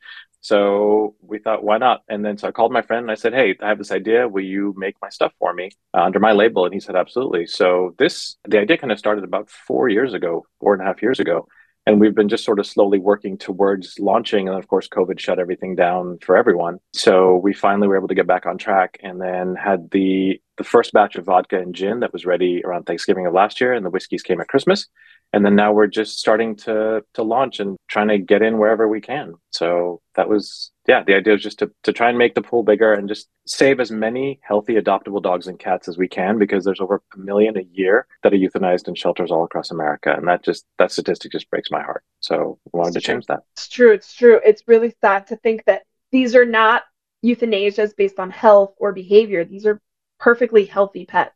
So 0.40 1.14
we 1.20 1.38
thought, 1.38 1.62
why 1.62 1.78
not? 1.78 2.02
And 2.08 2.24
then 2.24 2.38
so 2.38 2.48
I 2.48 2.52
called 2.52 2.72
my 2.72 2.82
friend 2.82 3.02
and 3.04 3.10
I 3.10 3.14
said, 3.14 3.34
hey, 3.34 3.56
I 3.60 3.68
have 3.68 3.78
this 3.78 3.92
idea. 3.92 4.28
Will 4.28 4.44
you 4.44 4.74
make 4.76 4.96
my 5.02 5.10
stuff 5.10 5.32
for 5.38 5.52
me 5.52 5.70
uh, 5.94 6.02
under 6.02 6.18
my 6.18 6.32
label? 6.32 6.64
And 6.64 6.72
he 6.72 6.80
said, 6.80 6.96
absolutely. 6.96 7.46
So 7.46 7.94
this 7.98 8.36
the 8.48 8.58
idea 8.58 8.78
kind 8.78 8.92
of 8.92 8.98
started 8.98 9.24
about 9.24 9.50
four 9.50 9.88
years 9.88 10.14
ago, 10.14 10.46
four 10.60 10.72
and 10.72 10.82
a 10.82 10.86
half 10.86 11.02
years 11.02 11.20
ago 11.20 11.46
and 11.86 12.00
we've 12.00 12.14
been 12.14 12.28
just 12.28 12.44
sort 12.44 12.58
of 12.58 12.66
slowly 12.66 12.98
working 12.98 13.38
towards 13.38 13.98
launching 13.98 14.48
and 14.48 14.56
of 14.56 14.68
course 14.68 14.88
covid 14.88 15.18
shut 15.18 15.38
everything 15.38 15.74
down 15.74 16.18
for 16.18 16.36
everyone 16.36 16.78
so 16.92 17.36
we 17.36 17.52
finally 17.52 17.88
were 17.88 17.96
able 17.96 18.08
to 18.08 18.14
get 18.14 18.26
back 18.26 18.46
on 18.46 18.58
track 18.58 18.98
and 19.02 19.20
then 19.20 19.54
had 19.54 19.90
the 19.90 20.40
the 20.58 20.64
first 20.64 20.92
batch 20.92 21.16
of 21.16 21.24
vodka 21.24 21.58
and 21.58 21.74
gin 21.74 22.00
that 22.00 22.12
was 22.12 22.26
ready 22.26 22.62
around 22.64 22.84
thanksgiving 22.84 23.26
of 23.26 23.32
last 23.32 23.60
year 23.60 23.72
and 23.72 23.84
the 23.84 23.90
whiskeys 23.90 24.22
came 24.22 24.40
at 24.40 24.48
christmas 24.48 24.86
and 25.32 25.44
then 25.44 25.54
now 25.54 25.72
we're 25.72 25.86
just 25.86 26.18
starting 26.18 26.56
to 26.56 27.02
to 27.14 27.22
launch 27.22 27.60
and 27.60 27.76
trying 27.88 28.08
to 28.08 28.18
get 28.18 28.42
in 28.42 28.58
wherever 28.58 28.88
we 28.88 29.00
can 29.00 29.34
so 29.50 30.00
that 30.14 30.28
was 30.28 30.70
yeah 30.86 31.02
the 31.06 31.14
idea 31.14 31.32
was 31.32 31.42
just 31.42 31.58
to, 31.58 31.70
to 31.82 31.92
try 31.92 32.08
and 32.08 32.18
make 32.18 32.34
the 32.34 32.42
pool 32.42 32.62
bigger 32.62 32.92
and 32.92 33.08
just 33.08 33.28
save 33.46 33.80
as 33.80 33.90
many 33.90 34.40
healthy 34.42 34.74
adoptable 34.74 35.22
dogs 35.22 35.46
and 35.46 35.58
cats 35.58 35.88
as 35.88 35.98
we 35.98 36.08
can 36.08 36.38
because 36.38 36.64
there's 36.64 36.80
over 36.80 37.02
a 37.14 37.18
million 37.18 37.56
a 37.56 37.66
year 37.72 38.06
that 38.22 38.32
are 38.32 38.36
euthanized 38.36 38.88
in 38.88 38.94
shelters 38.94 39.30
all 39.30 39.44
across 39.44 39.70
america 39.70 40.14
and 40.16 40.26
that 40.26 40.42
just 40.44 40.64
that 40.78 40.92
statistic 40.92 41.32
just 41.32 41.50
breaks 41.50 41.70
my 41.70 41.82
heart 41.82 42.04
so 42.20 42.58
we 42.72 42.78
wanted 42.78 42.94
to 42.94 43.00
true. 43.00 43.14
change 43.14 43.26
that 43.26 43.40
It's 43.54 43.68
true. 43.68 43.92
It's 43.92 44.14
true. 44.14 44.40
It's 44.44 44.62
really 44.66 44.94
sad 45.00 45.26
to 45.28 45.36
think 45.36 45.64
that 45.64 45.82
these 46.12 46.34
are 46.34 46.44
not 46.44 46.84
euthanasias 47.24 47.94
based 47.96 48.18
on 48.18 48.30
health 48.30 48.74
or 48.78 48.92
behavior. 48.92 49.44
These 49.44 49.66
are 49.66 49.80
perfectly 50.18 50.66
healthy 50.66 51.06
pets 51.06 51.34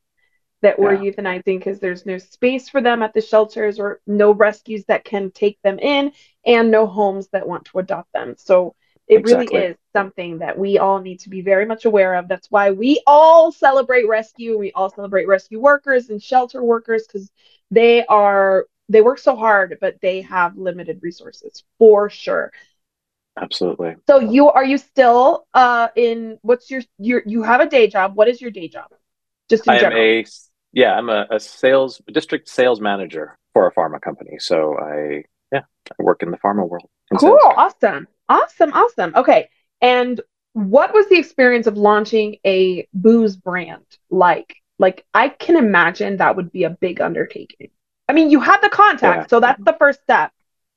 that 0.65 0.81
we're 0.81 0.97
Yeah. 0.97 0.99
euthanizing 0.99 1.59
because 1.59 1.81
there's 1.81 2.07
no 2.07 2.19
space 2.19 2.69
for 2.69 2.83
them 2.83 3.03
at 3.03 3.15
the 3.15 3.23
shelters 3.23 3.81
or 3.81 4.01
no 4.07 4.33
rescues 4.33 4.85
that 4.87 5.05
can 5.05 5.31
take 5.33 5.59
them 5.63 5.79
in 5.81 6.13
and 6.47 6.71
no 6.71 6.87
homes 6.87 7.29
that 7.33 7.49
want 7.49 7.67
to 7.67 7.81
adopt 7.81 8.13
them. 8.13 8.35
So 8.39 8.75
it 9.09 9.23
Exactly. 9.23 9.25
really 9.25 9.47
is 9.47 9.77
something 9.95 10.39
that 10.39 10.59
we 10.59 10.79
all 10.79 11.01
need 11.01 11.21
to 11.21 11.31
be 11.31 11.43
very 11.43 11.67
much 11.67 11.85
aware 11.87 12.15
of. 12.17 12.29
That's 12.29 12.51
why 12.51 12.73
we 12.73 13.03
all 13.07 13.53
celebrate 13.53 14.09
rescue. 14.09 14.59
We 14.59 14.73
all 14.73 14.91
celebrate 14.91 15.29
rescue 15.29 15.61
workers 15.61 16.11
and 16.11 16.23
shelter 16.23 16.63
workers 16.65 17.07
because 17.07 17.31
they 17.71 18.05
are 18.07 18.67
they 18.89 19.03
work 19.03 19.19
so 19.19 19.37
hard, 19.37 19.79
but 19.81 20.01
they 20.03 20.23
have 20.23 20.57
limited 20.59 21.01
resources 21.03 21.65
for 21.79 22.11
sure. 22.11 22.53
absolutely 23.37 23.97
So 24.09 24.19
you 24.21 24.49
are 24.51 24.65
you 24.65 24.79
still 24.79 25.47
uh 25.55 25.89
in 25.97 26.39
what's 26.43 26.71
your 26.71 26.83
your 26.99 27.23
you 27.27 27.43
have 27.43 27.61
a 27.61 27.69
day 27.69 27.89
job? 27.89 28.17
What 28.17 28.29
is 28.29 28.41
your 28.41 28.51
day 28.51 28.69
job? 28.69 28.93
Just 29.49 29.67
in 29.67 29.77
i 29.77 29.79
am 29.79 29.93
general. 29.93 29.93
a 29.93 30.25
yeah 30.75 30.95
i'm 30.95 31.09
a, 31.09 31.27
a 31.31 31.41
sales 31.41 32.01
district 32.13 32.49
sales 32.49 32.81
manager 32.81 33.39
for 33.53 33.67
a 33.67 33.73
pharma 33.73 34.01
company 34.01 34.37
so 34.39 34.77
i 34.79 35.23
yeah 35.53 35.63
i 35.99 36.03
work 36.03 36.23
in 36.23 36.31
the 36.31 36.37
pharma 36.39 36.69
world 36.69 36.89
cool, 37.19 37.39
sales. 37.39 37.55
awesome, 37.57 38.09
awesome, 38.29 38.73
awesome. 38.73 39.13
Okay, 39.15 39.49
and 39.81 40.21
what 40.55 40.93
was 40.95 41.09
the 41.09 41.19
experience 41.19 41.67
of 41.67 41.77
launching 41.77 42.37
a 42.47 42.89
booze 42.95 43.37
brand 43.37 43.85
like? 44.11 44.57
Like 44.79 45.05
I 45.15 45.29
can 45.29 45.57
imagine 45.57 46.17
that 46.17 46.35
would 46.37 46.51
be 46.51 46.65
a 46.65 46.71
big 46.71 47.01
undertaking. 47.01 47.69
I 48.09 48.13
mean, 48.13 48.31
you 48.31 48.41
had 48.41 48.61
the 48.61 48.69
contact, 48.71 49.25
Yeah. 49.25 49.27
so 49.29 49.41
that's 49.41 49.63
the 49.63 49.77
first 49.79 50.03
step. 50.03 50.33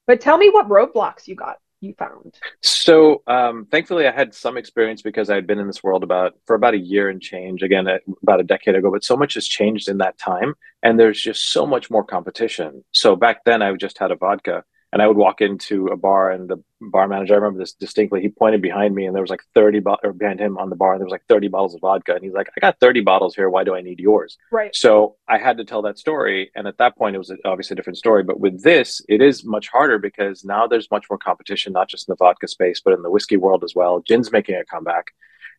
But 0.06 0.22
tell 0.22 0.38
me 0.38 0.50
what 0.50 0.68
roadblocks 0.70 1.28
you 1.28 1.36
got, 1.36 1.58
you 1.82 1.94
found. 1.98 2.36
So 2.62 3.22
um, 3.28 3.68
thankfully, 3.70 4.08
I 4.08 4.12
had 4.12 4.34
some 4.34 4.58
experience 4.58 5.02
because 5.02 5.30
I 5.30 5.36
had 5.36 5.48
been 5.48 5.60
in 5.60 5.68
this 5.68 5.84
world 5.84 6.04
about 6.04 6.34
for 6.46 6.56
about 6.56 6.74
a 6.74 6.80
year 6.80 7.10
and 7.10 7.22
change. 7.22 7.64
Again, 7.64 7.88
about 8.22 8.40
a 8.40 8.44
decade 8.44 8.76
ago, 8.76 8.92
but 8.92 9.04
so 9.04 9.16
much 9.16 9.36
has 9.36 9.48
changed 9.48 9.90
in 9.90 10.00
that 10.00 10.18
time, 10.18 10.56
and 10.84 11.00
there's 11.00 11.22
just 11.22 11.52
so 11.52 11.66
much 11.66 11.90
more 11.90 12.04
competition. 12.04 12.84
So 12.92 13.16
back 13.16 13.44
then, 13.46 13.62
I 13.62 13.74
just 13.74 13.98
had 13.98 14.12
a 14.12 14.16
vodka, 14.16 14.64
and 14.94 15.02
I 15.02 15.08
would 15.08 15.18
walk 15.18 15.42
into 15.42 15.88
a 15.88 15.98
bar, 15.98 16.32
and 16.32 16.50
the 16.50 16.64
bar 16.80 17.08
manager, 17.08 17.34
I 17.34 17.38
remember 17.38 17.60
this 17.60 17.74
distinctly. 17.74 18.22
He 18.22 18.30
pointed 18.30 18.62
behind 18.62 18.96
me, 18.96 19.06
and 19.06 19.16
there 19.16 19.22
was 19.22 19.30
like 19.30 19.44
thirty 19.54 19.80
bo- 19.80 19.98
or 20.04 20.14
behind 20.14 20.40
him 20.40 20.58
on 20.58 20.70
the 20.70 20.76
bar, 20.76 20.94
and 20.94 21.02
there 21.02 21.06
was 21.06 21.12
like 21.12 21.26
thirty 21.28 21.48
bottles 21.48 21.76
of 21.76 21.82
vodka, 21.82 22.14
and 22.14 22.24
he's 22.24 22.34
like, 22.34 22.50
"I 22.56 22.60
got 22.60 22.80
thirty 22.80 23.02
bottles 23.02 23.36
here. 23.36 23.50
Why 23.50 23.64
do 23.64 23.76
I 23.76 23.82
need 23.82 24.00
yours?" 24.00 24.38
Right. 24.52 24.74
So 24.76 25.18
I 25.28 25.38
had 25.38 25.58
to 25.58 25.66
tell 25.66 25.82
that 25.84 25.98
story. 25.98 26.52
And 26.56 26.68
at 26.68 26.78
that 26.78 26.98
point, 26.98 27.16
it 27.16 27.20
was 27.20 27.34
obviously 27.46 27.76
a 27.76 27.78
different 27.78 27.98
story. 27.98 28.24
But 28.24 28.40
with 28.40 28.64
this, 28.64 29.02
it 29.10 29.22
is 29.22 29.46
much 29.46 29.68
harder 29.68 30.00
because 30.00 30.46
now 30.46 30.68
there's 30.68 30.90
much 30.92 31.06
more 31.10 31.18
competition, 31.18 31.74
not 31.74 31.90
just 31.90 32.08
in 32.08 32.14
the 32.14 32.18
vodka 32.18 32.48
space, 32.48 32.82
but 32.84 32.94
in 32.94 33.02
the 33.02 33.12
whiskey 33.12 33.38
world 33.38 33.64
as 33.64 33.76
well. 33.76 34.00
Gin's 34.00 34.32
making 34.32 34.56
a 34.56 34.66
comeback. 34.66 35.08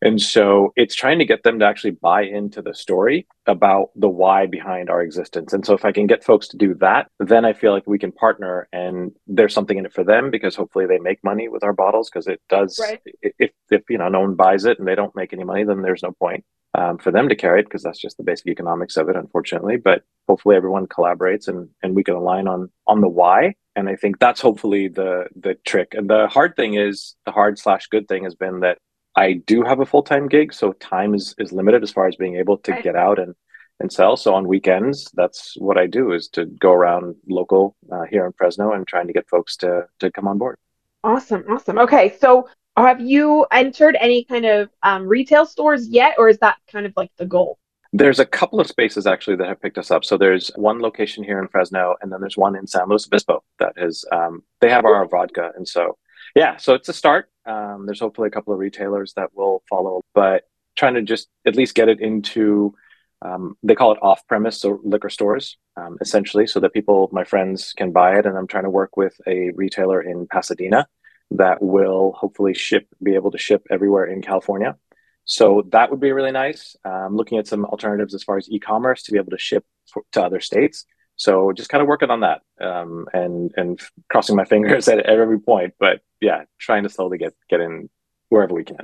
And 0.01 0.21
so 0.21 0.71
it's 0.75 0.95
trying 0.95 1.19
to 1.19 1.25
get 1.25 1.43
them 1.43 1.59
to 1.59 1.65
actually 1.65 1.91
buy 1.91 2.21
into 2.23 2.61
the 2.61 2.73
story 2.73 3.27
about 3.47 3.89
the 3.95 4.09
why 4.09 4.45
behind 4.45 4.89
our 4.89 5.01
existence. 5.01 5.53
And 5.53 5.65
so 5.65 5.73
if 5.73 5.83
I 5.83 5.91
can 5.91 6.07
get 6.07 6.23
folks 6.23 6.47
to 6.49 6.57
do 6.57 6.73
that, 6.75 7.09
then 7.19 7.43
I 7.45 7.53
feel 7.53 7.73
like 7.73 7.85
we 7.85 7.99
can 7.99 8.11
partner 8.11 8.67
and 8.71 9.11
there's 9.27 9.53
something 9.53 9.77
in 9.77 9.85
it 9.85 9.93
for 9.93 10.03
them 10.03 10.31
because 10.31 10.55
hopefully 10.55 10.85
they 10.85 10.99
make 10.99 11.23
money 11.23 11.49
with 11.49 11.63
our 11.63 11.73
bottles 11.73 12.09
because 12.09 12.27
it 12.27 12.41
does 12.49 12.79
Right. 12.79 13.01
if 13.21 13.51
if 13.69 13.83
you 13.89 13.97
know 13.97 14.07
no 14.09 14.21
one 14.21 14.35
buys 14.35 14.65
it 14.65 14.79
and 14.79 14.87
they 14.87 14.95
don't 14.95 15.15
make 15.15 15.33
any 15.33 15.43
money, 15.43 15.63
then 15.63 15.81
there's 15.81 16.03
no 16.03 16.11
point 16.13 16.45
um, 16.75 16.97
for 16.97 17.11
them 17.11 17.27
to 17.29 17.35
carry 17.35 17.59
it 17.59 17.65
because 17.65 17.83
that's 17.83 17.99
just 17.99 18.17
the 18.17 18.23
basic 18.23 18.47
economics 18.47 18.95
of 18.97 19.09
it, 19.09 19.15
unfortunately. 19.15 19.77
But 19.77 20.03
hopefully 20.27 20.55
everyone 20.55 20.87
collaborates 20.87 21.47
and 21.47 21.69
and 21.83 21.95
we 21.95 22.03
can 22.03 22.15
align 22.15 22.47
on 22.47 22.69
on 22.87 23.01
the 23.01 23.09
why. 23.09 23.55
And 23.75 23.89
I 23.89 23.95
think 23.95 24.19
that's 24.19 24.41
hopefully 24.41 24.87
the 24.87 25.25
the 25.35 25.55
trick. 25.65 25.93
And 25.93 26.09
the 26.09 26.27
hard 26.27 26.55
thing 26.55 26.75
is 26.75 27.15
the 27.25 27.31
hard 27.31 27.57
slash 27.59 27.87
good 27.87 28.07
thing 28.07 28.23
has 28.23 28.35
been 28.35 28.61
that 28.61 28.77
I 29.15 29.33
do 29.33 29.63
have 29.63 29.79
a 29.79 29.85
full 29.85 30.03
time 30.03 30.27
gig, 30.27 30.53
so 30.53 30.73
time 30.73 31.13
is 31.13 31.35
is 31.37 31.51
limited 31.51 31.83
as 31.83 31.91
far 31.91 32.07
as 32.07 32.15
being 32.15 32.35
able 32.35 32.57
to 32.59 32.71
Right. 32.71 32.83
get 32.83 32.95
out 32.95 33.19
and 33.19 33.35
and 33.79 33.91
sell. 33.91 34.17
So 34.17 34.33
on 34.33 34.47
weekends, 34.47 35.09
that's 35.13 35.55
what 35.57 35.77
I 35.77 35.87
do 35.87 36.11
is 36.11 36.27
to 36.29 36.45
go 36.45 36.73
around 36.73 37.15
local 37.27 37.75
uh, 37.91 38.03
here 38.09 38.25
in 38.25 38.33
Fresno 38.33 38.73
and 38.73 38.85
trying 38.85 39.07
to 39.07 39.13
get 39.13 39.27
folks 39.29 39.55
to 39.57 39.87
to 39.99 40.11
come 40.11 40.27
on 40.27 40.37
board. 40.37 40.57
Awesome, 41.03 41.45
awesome. 41.49 41.79
Okay, 41.79 42.15
so 42.19 42.49
have 42.77 42.99
you 43.01 43.45
entered 43.51 43.97
any 43.99 44.23
kind 44.25 44.45
of 44.45 44.69
um, 44.83 45.07
retail 45.07 45.45
stores 45.45 45.87
yet, 45.87 46.15
or 46.17 46.29
is 46.29 46.37
that 46.39 46.57
kind 46.71 46.85
of 46.85 46.93
like 46.95 47.11
the 47.17 47.25
goal? 47.25 47.57
There's 47.91 48.19
a 48.19 48.25
couple 48.25 48.59
of 48.59 48.67
spaces 48.67 49.07
actually 49.07 49.37
that 49.37 49.47
have 49.47 49.61
picked 49.61 49.77
us 49.77 49.89
up. 49.91 50.05
So 50.05 50.17
there's 50.17 50.51
one 50.55 50.79
location 50.79 51.23
here 51.23 51.39
in 51.39 51.47
Fresno, 51.47 51.95
and 52.01 52.11
then 52.11 52.21
there's 52.21 52.37
one 52.37 52.55
in 52.55 52.67
San 52.67 52.87
Luis 52.87 53.07
Obispo 53.07 53.43
that 53.59 53.73
is 53.77 54.05
um, 54.11 54.43
they 54.61 54.69
have 54.69 54.85
our 54.85 55.07
vodka, 55.07 55.51
and 55.55 55.67
so 55.67 55.97
yeah, 56.35 56.57
so 56.57 56.73
it's 56.73 56.89
a 56.89 56.93
start. 56.93 57.29
Um, 57.49 57.85
there's 57.85 57.99
hopefully 57.99 58.27
a 58.27 58.31
couple 58.31 58.53
of 58.53 58.59
retailers 58.59 59.13
that 59.15 59.29
will 59.33 59.63
follow, 59.69 60.01
but 60.13 60.43
trying 60.75 60.93
to 60.93 61.01
just 61.01 61.27
at 61.45 61.55
least 61.55 61.75
get 61.75 61.89
it 61.89 61.99
into 61.99 62.75
um, 63.21 63.57
they 63.63 63.75
call 63.75 63.91
it 63.91 63.99
off-premise, 64.01 64.61
so 64.61 64.79
liquor 64.83 65.09
stores, 65.09 65.57
um, 65.75 65.97
essentially, 65.99 66.47
so 66.47 66.59
that 66.61 66.73
people, 66.73 67.09
my 67.11 67.25
friends, 67.25 67.73
can 67.75 67.91
buy 67.91 68.17
it. 68.17 68.25
And 68.25 68.37
I'm 68.37 68.47
trying 68.47 68.63
to 68.63 68.69
work 68.69 68.95
with 68.95 69.15
a 69.27 69.51
retailer 69.55 70.01
in 70.01 70.27
Pasadena 70.27 70.87
that 71.31 71.61
will 71.61 72.13
hopefully 72.13 72.53
ship, 72.53 72.87
be 73.03 73.15
able 73.15 73.31
to 73.31 73.37
ship 73.37 73.67
everywhere 73.69 74.05
in 74.05 74.21
California. 74.21 74.77
So 75.25 75.63
that 75.71 75.91
would 75.91 75.99
be 75.99 76.11
really 76.11 76.31
nice. 76.31 76.75
Um, 76.85 77.15
looking 77.15 77.37
at 77.37 77.47
some 77.47 77.65
alternatives 77.65 78.15
as 78.15 78.23
far 78.23 78.37
as 78.37 78.49
e-commerce 78.49 79.03
to 79.03 79.11
be 79.11 79.17
able 79.17 79.31
to 79.31 79.37
ship 79.37 79.65
for, 79.91 80.03
to 80.13 80.23
other 80.23 80.39
states. 80.39 80.85
So 81.19 81.51
just 81.53 81.69
kind 81.69 81.81
of 81.83 81.89
working 81.89 82.11
on 82.11 82.21
that 82.21 82.41
um, 82.61 83.07
and 83.13 83.53
and 83.57 83.79
crossing 84.09 84.37
my 84.37 84.45
fingers 84.45 84.87
at, 84.89 84.99
at 85.01 85.19
every 85.19 85.39
point. 85.41 85.75
But 85.79 86.01
yeah, 86.21 86.45
trying 86.59 86.83
to 86.83 86.89
slowly 86.89 87.19
get 87.19 87.35
get 87.49 87.61
in 87.61 87.89
wherever 88.29 88.55
we 88.55 88.65
can. 88.65 88.77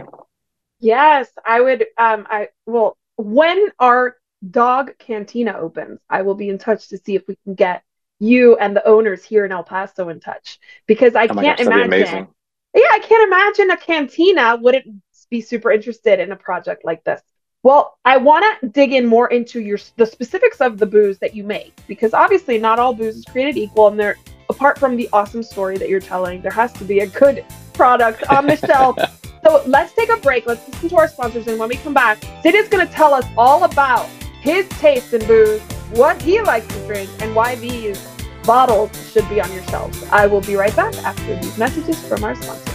Yes, 0.79 1.29
I 1.45 1.61
would. 1.61 1.85
Um, 1.97 2.27
I 2.29 2.49
well, 2.65 2.97
when 3.15 3.69
our 3.79 4.17
dog 4.49 4.97
cantina 4.99 5.57
opens, 5.57 5.99
I 6.09 6.21
will 6.23 6.35
be 6.35 6.49
in 6.49 6.57
touch 6.57 6.89
to 6.89 6.97
see 6.97 7.15
if 7.15 7.27
we 7.27 7.37
can 7.43 7.55
get 7.55 7.83
you 8.19 8.57
and 8.57 8.75
the 8.75 8.85
owners 8.87 9.23
here 9.23 9.45
in 9.45 9.51
El 9.51 9.63
Paso 9.63 10.09
in 10.09 10.19
touch 10.19 10.59
because 10.87 11.15
I 11.15 11.27
Oh 11.29 11.33
can't 11.33 11.59
gosh, 11.59 11.59
imagine. 11.59 12.27
Yeah, 12.73 12.87
I 12.91 12.99
can't 12.99 13.27
imagine 13.27 13.71
a 13.71 13.77
cantina 13.77 14.57
wouldn't 14.61 15.01
be 15.29 15.41
super 15.41 15.71
interested 15.71 16.19
in 16.19 16.31
a 16.31 16.35
project 16.35 16.83
like 16.85 17.03
this. 17.03 17.21
Well, 17.65 17.97
I 18.05 18.17
want 18.17 18.45
to 18.61 18.67
dig 18.67 18.93
in 18.93 19.07
more 19.07 19.27
into 19.29 19.59
your 19.59 19.79
the 19.95 20.05
specifics 20.05 20.61
of 20.61 20.77
the 20.77 20.85
booze 20.85 21.17
that 21.17 21.33
you 21.33 21.43
make 21.43 21.73
because 21.87 22.13
obviously 22.13 22.59
not 22.59 22.77
all 22.77 22.93
booze 22.93 23.15
is 23.15 23.25
created 23.25 23.57
equal, 23.57 23.87
and 23.87 23.99
there, 23.99 24.17
apart 24.51 24.77
from 24.77 24.95
the 24.95 25.09
awesome 25.11 25.41
story 25.41 25.75
that 25.79 25.89
you're 25.89 25.99
telling, 25.99 26.43
there 26.43 26.51
has 26.51 26.71
to 26.73 26.83
be 26.83 26.99
a 26.99 27.07
good 27.07 27.43
product 27.73 28.23
on 28.29 28.45
the 28.45 28.55
shelf. 28.55 28.97
So 29.43 29.61
let's 29.67 29.93
take 29.93 30.09
a 30.09 30.17
break. 30.17 30.47
Let's 30.47 30.67
listen 30.67 30.89
to 30.89 30.95
our 30.97 31.07
sponsors, 31.07 31.45
and 31.45 31.59
when 31.59 31.69
we 31.69 31.75
come 31.75 31.93
back, 31.93 32.17
Sid 32.41 32.55
is 32.55 32.67
going 32.67 32.87
to 32.87 32.91
tell 32.91 33.13
us 33.13 33.25
all 33.37 33.63
about 33.63 34.07
his 34.41 34.67
taste 34.69 35.13
in 35.13 35.23
booze, 35.27 35.61
what 35.91 36.19
he 36.19 36.41
likes 36.41 36.65
to 36.65 36.87
drink, 36.87 37.11
and 37.19 37.35
why 37.35 37.53
these 37.53 38.09
bottles 38.43 38.89
should 39.11 39.29
be 39.29 39.39
on 39.39 39.53
your 39.53 39.61
shelves. 39.65 40.03
I 40.05 40.25
will 40.25 40.41
be 40.41 40.55
right 40.55 40.75
back 40.75 40.95
after 41.03 41.35
these 41.39 41.59
messages 41.59 42.03
from 42.07 42.23
our 42.23 42.33
sponsors. 42.33 42.74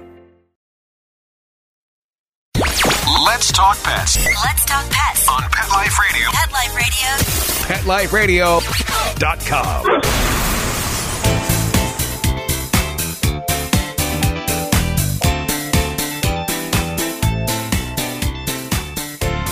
Let's 3.51 3.59
talk 3.59 3.83
pets 3.83 4.15
Let's 4.15 4.63
talk 4.63 4.89
pets. 4.89 5.27
on 5.27 5.41
Pet 5.51 5.69
Life 5.71 5.99
Radio. 5.99 6.29
Pet 6.31 6.53
Life 7.83 8.13
Radio. 8.13 8.61
PetLifeRadio.com. 8.61 9.85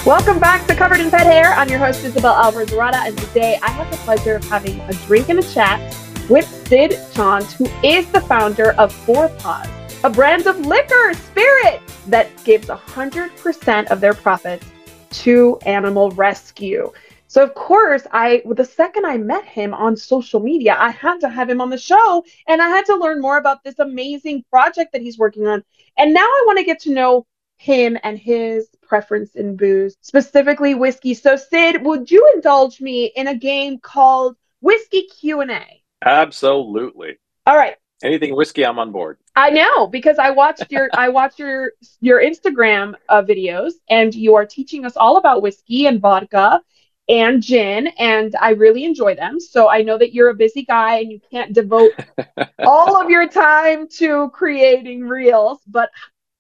Welcome 0.05 0.39
back 0.39 0.65
to 0.67 0.75
Covered 0.75 1.01
in 1.01 1.11
Pet 1.11 1.25
Hair. 1.25 1.47
I'm 1.55 1.67
your 1.67 1.79
host, 1.79 2.01
Isabel 2.05 2.35
Alvarez 2.35 2.69
Arata, 2.69 3.05
and 3.05 3.17
today 3.17 3.59
I 3.61 3.69
have 3.69 3.91
the 3.91 3.97
pleasure 3.97 4.37
of 4.37 4.45
having 4.45 4.79
a 4.79 4.93
drink 5.07 5.27
and 5.27 5.39
a 5.39 5.43
chat 5.43 5.81
with 6.29 6.45
Sid 6.69 6.97
Chand, 7.11 7.47
who 7.51 7.65
is 7.83 8.09
the 8.13 8.21
founder 8.21 8.71
of 8.73 8.93
Four 8.93 9.27
Paws, 9.39 9.67
a 10.05 10.09
brand 10.09 10.47
of 10.47 10.65
liquor 10.65 11.13
spirit 11.13 11.81
that 12.07 12.31
gives 12.45 12.67
100% 12.67 13.87
of 13.91 13.99
their 13.99 14.13
profits 14.13 14.65
to 15.11 15.59
animal 15.65 16.11
rescue. 16.11 16.89
So, 17.27 17.43
of 17.43 17.53
course, 17.53 18.07
I 18.11 18.41
the 18.45 18.63
second 18.63 19.05
I 19.05 19.17
met 19.17 19.43
him 19.43 19.73
on 19.73 19.97
social 19.97 20.39
media, 20.39 20.75
I 20.79 20.91
had 20.91 21.19
to 21.19 21.29
have 21.29 21.49
him 21.49 21.59
on 21.59 21.69
the 21.69 21.77
show 21.77 22.23
and 22.47 22.61
I 22.61 22.69
had 22.69 22.85
to 22.85 22.95
learn 22.95 23.19
more 23.19 23.37
about 23.37 23.63
this 23.63 23.77
amazing 23.79 24.45
project 24.49 24.93
that 24.93 25.01
he's 25.01 25.17
working 25.17 25.47
on. 25.47 25.63
And 25.97 26.13
now 26.13 26.21
I 26.23 26.43
want 26.47 26.59
to 26.59 26.65
get 26.65 26.79
to 26.81 26.93
know 26.93 27.27
him 27.57 27.97
and 28.03 28.17
his 28.17 28.69
preference 28.81 29.35
in 29.35 29.57
booze, 29.57 29.97
specifically 30.01 30.75
whiskey. 30.75 31.13
So, 31.13 31.35
Sid, 31.35 31.83
would 31.83 32.09
you 32.09 32.31
indulge 32.33 32.79
me 32.79 33.11
in 33.17 33.27
a 33.27 33.35
game 33.35 33.79
called 33.79 34.37
Whiskey 34.61 35.07
Q&A? 35.19 35.83
Absolutely. 36.03 37.17
All 37.45 37.57
right. 37.57 37.75
Anything 38.01 38.35
whiskey, 38.35 38.65
I'm 38.65 38.79
on 38.79 38.91
board. 38.91 39.17
I 39.35 39.49
know 39.49 39.87
because 39.87 40.19
I 40.19 40.29
watched 40.31 40.71
your 40.71 40.89
I 40.93 41.09
watched 41.09 41.37
your 41.37 41.73
your 41.99 42.21
Instagram 42.21 42.95
uh, 43.09 43.21
videos 43.21 43.73
and 43.89 44.15
you 44.15 44.35
are 44.35 44.45
teaching 44.45 44.85
us 44.85 44.95
all 44.95 45.17
about 45.17 45.41
whiskey 45.41 45.87
and 45.87 45.99
vodka 45.99 46.61
and 47.09 47.43
gin 47.43 47.87
and 47.97 48.35
I 48.39 48.51
really 48.51 48.85
enjoy 48.85 49.15
them. 49.15 49.39
So 49.39 49.67
I 49.67 49.81
know 49.81 49.97
that 49.97 50.13
you're 50.13 50.29
a 50.29 50.35
busy 50.35 50.63
guy 50.63 50.99
and 50.99 51.11
you 51.11 51.19
can't 51.29 51.53
devote 51.53 51.91
all 52.65 53.01
of 53.01 53.09
your 53.09 53.27
time 53.27 53.87
to 53.97 54.29
creating 54.29 55.01
reels, 55.01 55.59
but 55.67 55.89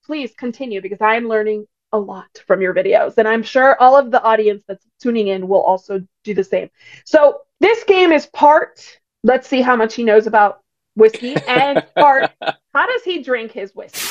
please 0.05 0.33
continue 0.37 0.81
because 0.81 1.01
I 1.01 1.15
am 1.15 1.27
learning 1.27 1.65
a 1.91 1.99
lot 1.99 2.41
from 2.47 2.61
your 2.61 2.73
videos 2.73 3.17
and 3.17 3.27
I'm 3.27 3.43
sure 3.43 3.75
all 3.81 3.97
of 3.97 4.11
the 4.11 4.21
audience 4.21 4.63
that's 4.65 4.85
tuning 5.01 5.27
in 5.27 5.47
will 5.47 5.61
also 5.61 6.01
do 6.23 6.33
the 6.33 6.43
same. 6.43 6.69
So 7.03 7.41
this 7.59 7.83
game 7.83 8.13
is 8.13 8.27
part 8.27 8.99
let's 9.23 9.49
see 9.49 9.61
how 9.61 9.75
much 9.75 9.95
he 9.95 10.03
knows 10.03 10.27
about 10.27 10.61
whiskey 10.99 11.35
and 11.47 11.83
part 11.95 12.31
how 12.73 12.85
does 12.85 13.03
he 13.03 13.23
drink 13.23 13.51
his 13.51 13.73
whiskey? 13.75 14.07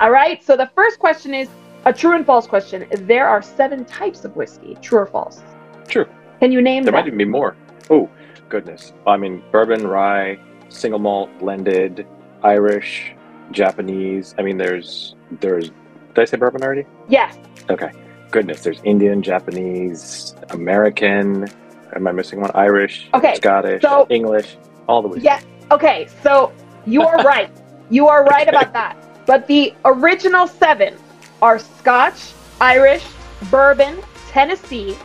All 0.00 0.10
right. 0.10 0.42
So 0.42 0.56
the 0.56 0.70
first 0.74 0.98
question 0.98 1.32
is 1.34 1.48
a 1.84 1.92
true 1.92 2.16
and 2.16 2.26
false 2.26 2.46
question. 2.46 2.86
There 2.90 3.28
are 3.28 3.42
seven 3.42 3.84
types 3.84 4.24
of 4.24 4.34
whiskey. 4.34 4.76
True 4.82 5.00
or 5.00 5.06
false? 5.06 5.42
True. 5.86 6.06
Can 6.40 6.50
you 6.50 6.60
name 6.60 6.82
them? 6.82 6.92
There 6.92 7.00
them? 7.02 7.04
might 7.04 7.06
even 7.06 7.18
be 7.18 7.24
more. 7.24 7.56
Oh, 7.90 8.10
goodness. 8.48 8.92
I 9.06 9.16
mean, 9.16 9.42
bourbon, 9.52 9.86
rye, 9.86 10.38
single 10.70 10.98
malt, 10.98 11.30
blended, 11.38 12.06
Irish, 12.42 13.14
Japanese. 13.52 14.34
I 14.38 14.42
mean, 14.42 14.56
there's 14.58 15.14
there's. 15.40 15.68
Did 15.68 16.18
I 16.22 16.24
say 16.24 16.36
bourbon 16.36 16.62
already? 16.62 16.86
Yes. 17.08 17.36
Okay. 17.70 17.90
Goodness, 18.30 18.62
there's 18.62 18.80
Indian, 18.82 19.22
Japanese, 19.22 20.34
American. 20.50 21.46
Am 21.94 22.06
I 22.08 22.12
missing 22.12 22.40
one? 22.40 22.50
Irish, 22.54 23.08
Okay, 23.14 23.34
Scottish, 23.36 23.82
so- 23.82 24.06
English, 24.10 24.56
all 24.88 25.02
the 25.02 25.08
whiskey. 25.08 25.24
Yeah. 25.26 25.40
Okay. 25.74 26.08
So 26.22 26.52
you 26.86 27.02
are 27.02 27.16
right. 27.32 27.50
You 27.90 28.08
are 28.08 28.24
right 28.24 28.48
about 28.48 28.72
that. 28.72 28.96
But 29.26 29.46
the 29.46 29.74
original 29.84 30.46
seven 30.46 30.94
are 31.42 31.58
Scotch, 31.58 32.32
Irish, 32.60 33.04
bourbon, 33.50 33.98
Tennessee, 34.28 34.96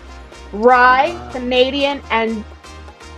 rye, 0.53 1.17
Canadian, 1.31 2.01
and 2.11 2.43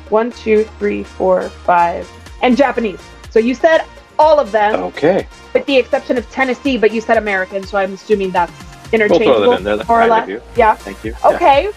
one, 0.09 0.31
two, 0.31 0.63
three, 0.79 1.03
four, 1.03 1.49
five, 1.49 2.09
and 2.41 2.55
Japanese. 2.57 2.99
So 3.29 3.39
you 3.39 3.55
said 3.55 3.85
all 4.19 4.39
of 4.39 4.51
them, 4.51 4.75
Okay. 4.75 5.27
with 5.53 5.65
the 5.65 5.77
exception 5.77 6.17
of 6.17 6.29
Tennessee, 6.29 6.77
but 6.77 6.91
you 6.91 7.01
said 7.01 7.17
American, 7.17 7.63
so 7.63 7.77
I'm 7.77 7.93
assuming 7.93 8.31
that's 8.31 8.51
We'll 8.91 9.01
interchangeable, 9.01 9.33
throw 9.35 9.49
that 9.51 9.57
in 9.59 9.63
there. 9.63 9.77
That's 9.77 9.89
more 9.89 10.01
or 10.01 10.07
less. 10.07 10.41
Yeah. 10.55 10.75
Thank 10.75 11.03
you. 11.03 11.11
Yeah. 11.11 11.71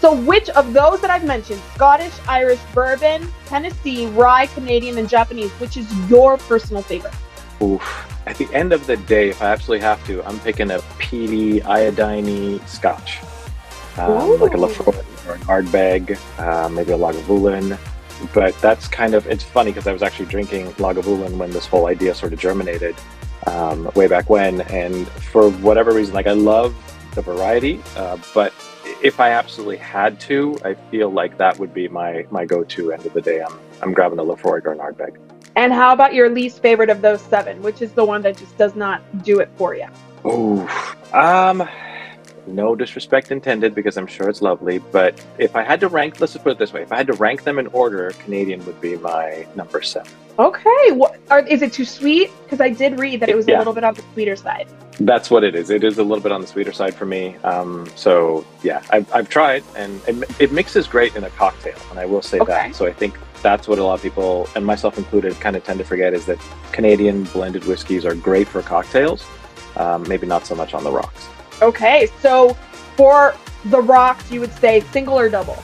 So, 0.00 0.14
which 0.14 0.48
of 0.50 0.72
those 0.72 1.02
that 1.02 1.10
I've 1.10 1.24
mentioned, 1.24 1.60
Scottish, 1.74 2.14
Irish, 2.26 2.60
bourbon, 2.72 3.28
Tennessee, 3.44 4.06
rye, 4.06 4.46
Canadian, 4.46 4.96
and 4.96 5.06
Japanese, 5.06 5.50
which 5.52 5.76
is 5.76 5.86
your 6.08 6.38
personal 6.38 6.82
favorite? 6.82 7.12
Oof. 7.62 7.82
At 8.26 8.38
the 8.38 8.48
end 8.54 8.72
of 8.72 8.86
the 8.86 8.96
day, 8.96 9.28
if 9.28 9.42
I 9.42 9.46
absolutely 9.46 9.84
have 9.84 10.04
to, 10.06 10.24
I'm 10.24 10.40
picking 10.40 10.70
a 10.70 10.80
peaty, 10.98 11.62
iodine 11.62 12.64
scotch. 12.66 13.18
Um, 13.98 14.40
like 14.40 14.54
a. 14.54 14.56
Laphroaig 14.56 15.04
or 15.28 15.34
an 15.34 15.40
Ardbeg, 15.42 16.18
uh, 16.38 16.70
maybe 16.70 16.92
a 16.92 16.96
Lagavulin. 16.96 17.78
But 18.32 18.58
that's 18.62 18.88
kind 18.88 19.14
of, 19.14 19.26
it's 19.26 19.44
funny 19.44 19.70
because 19.70 19.86
I 19.86 19.92
was 19.92 20.02
actually 20.02 20.26
drinking 20.26 20.68
Lagavulin 20.72 21.36
when 21.36 21.50
this 21.50 21.66
whole 21.66 21.86
idea 21.86 22.14
sort 22.14 22.32
of 22.32 22.38
germinated 22.38 22.96
um, 23.46 23.90
way 23.94 24.06
back 24.06 24.30
when. 24.30 24.62
And 24.62 25.06
for 25.08 25.50
whatever 25.50 25.92
reason, 25.92 26.14
like 26.14 26.26
I 26.26 26.32
love 26.32 26.74
the 27.14 27.22
variety, 27.22 27.82
uh, 27.96 28.16
but 28.32 28.54
if 29.02 29.20
I 29.20 29.30
absolutely 29.30 29.76
had 29.76 30.20
to, 30.20 30.58
I 30.64 30.74
feel 30.74 31.10
like 31.10 31.38
that 31.38 31.58
would 31.58 31.72
be 31.74 31.88
my, 31.88 32.26
my 32.30 32.44
go-to 32.44 32.92
end 32.92 33.04
of 33.06 33.12
the 33.12 33.20
day. 33.20 33.42
I'm, 33.42 33.58
I'm 33.82 33.92
grabbing 33.92 34.18
a 34.18 34.24
Laphroaig 34.24 34.66
or 34.66 34.92
bag. 34.92 35.18
And 35.56 35.72
how 35.72 35.92
about 35.92 36.14
your 36.14 36.28
least 36.28 36.62
favorite 36.62 36.90
of 36.90 37.02
those 37.02 37.20
seven? 37.20 37.62
Which 37.62 37.82
is 37.82 37.92
the 37.92 38.04
one 38.04 38.22
that 38.22 38.36
just 38.36 38.56
does 38.56 38.74
not 38.74 39.02
do 39.24 39.40
it 39.40 39.50
for 39.56 39.74
you? 39.74 39.88
Ooh, 40.24 40.68
um, 41.12 41.68
no 42.46 42.74
disrespect 42.74 43.32
intended 43.32 43.74
because 43.74 43.96
I'm 43.96 44.06
sure 44.06 44.28
it's 44.28 44.42
lovely. 44.42 44.78
But 44.78 45.24
if 45.38 45.56
I 45.56 45.62
had 45.62 45.80
to 45.80 45.88
rank, 45.88 46.20
let's 46.20 46.34
just 46.34 46.44
put 46.44 46.52
it 46.52 46.58
this 46.58 46.72
way: 46.72 46.82
if 46.82 46.92
I 46.92 46.96
had 46.96 47.06
to 47.08 47.14
rank 47.14 47.44
them 47.44 47.58
in 47.58 47.66
order, 47.68 48.10
Canadian 48.24 48.64
would 48.66 48.80
be 48.80 48.96
my 48.96 49.46
number 49.54 49.82
seven. 49.82 50.12
Okay. 50.40 50.92
What 50.92 51.20
are, 51.30 51.40
is 51.40 51.60
it 51.60 51.70
too 51.70 51.84
sweet? 51.84 52.30
Because 52.44 52.62
I 52.62 52.70
did 52.70 52.98
read 52.98 53.20
that 53.20 53.28
it 53.28 53.36
was 53.36 53.46
a 53.46 53.58
little 53.58 53.74
bit 53.74 53.84
on 53.84 53.92
the 53.92 54.02
sweeter 54.14 54.36
side. 54.36 54.66
That's 54.98 55.30
what 55.30 55.44
it 55.44 55.54
is. 55.54 55.68
It 55.68 55.84
is 55.84 55.98
a 55.98 56.02
little 56.02 56.22
bit 56.22 56.32
on 56.32 56.40
the 56.40 56.46
sweeter 56.46 56.72
side 56.72 56.94
for 56.94 57.04
me. 57.04 57.36
Um, 57.44 57.86
so 57.94 58.44
yeah, 58.62 58.82
I've, 58.88 59.12
I've 59.14 59.28
tried, 59.28 59.62
and 59.76 60.00
it, 60.08 60.40
it 60.40 60.52
mixes 60.52 60.86
great 60.86 61.14
in 61.14 61.24
a 61.24 61.30
cocktail, 61.30 61.76
and 61.90 61.98
I 61.98 62.06
will 62.06 62.22
say 62.22 62.38
Okay. 62.40 62.52
that. 62.52 62.74
So 62.74 62.86
I 62.86 62.92
think 62.92 63.18
that's 63.42 63.68
what 63.68 63.78
a 63.78 63.84
lot 63.84 63.94
of 63.94 64.02
people, 64.02 64.48
and 64.54 64.64
myself 64.64 64.96
included, 64.96 65.38
kind 65.40 65.56
of 65.56 65.64
tend 65.64 65.78
to 65.78 65.84
forget 65.84 66.14
is 66.14 66.24
that 66.26 66.38
Canadian 66.72 67.24
blended 67.24 67.64
whiskeys 67.64 68.06
are 68.06 68.14
great 68.14 68.48
for 68.48 68.62
cocktails. 68.62 69.26
Um, 69.76 70.08
maybe 70.08 70.26
not 70.26 70.46
so 70.46 70.54
much 70.54 70.72
on 70.72 70.84
the 70.84 70.90
rocks. 70.90 71.28
Okay. 71.60 72.08
So 72.20 72.56
for 72.96 73.34
the 73.66 73.80
rocks, 73.80 74.30
you 74.30 74.40
would 74.40 74.52
say 74.54 74.80
single 74.92 75.18
or 75.18 75.28
double? 75.28 75.62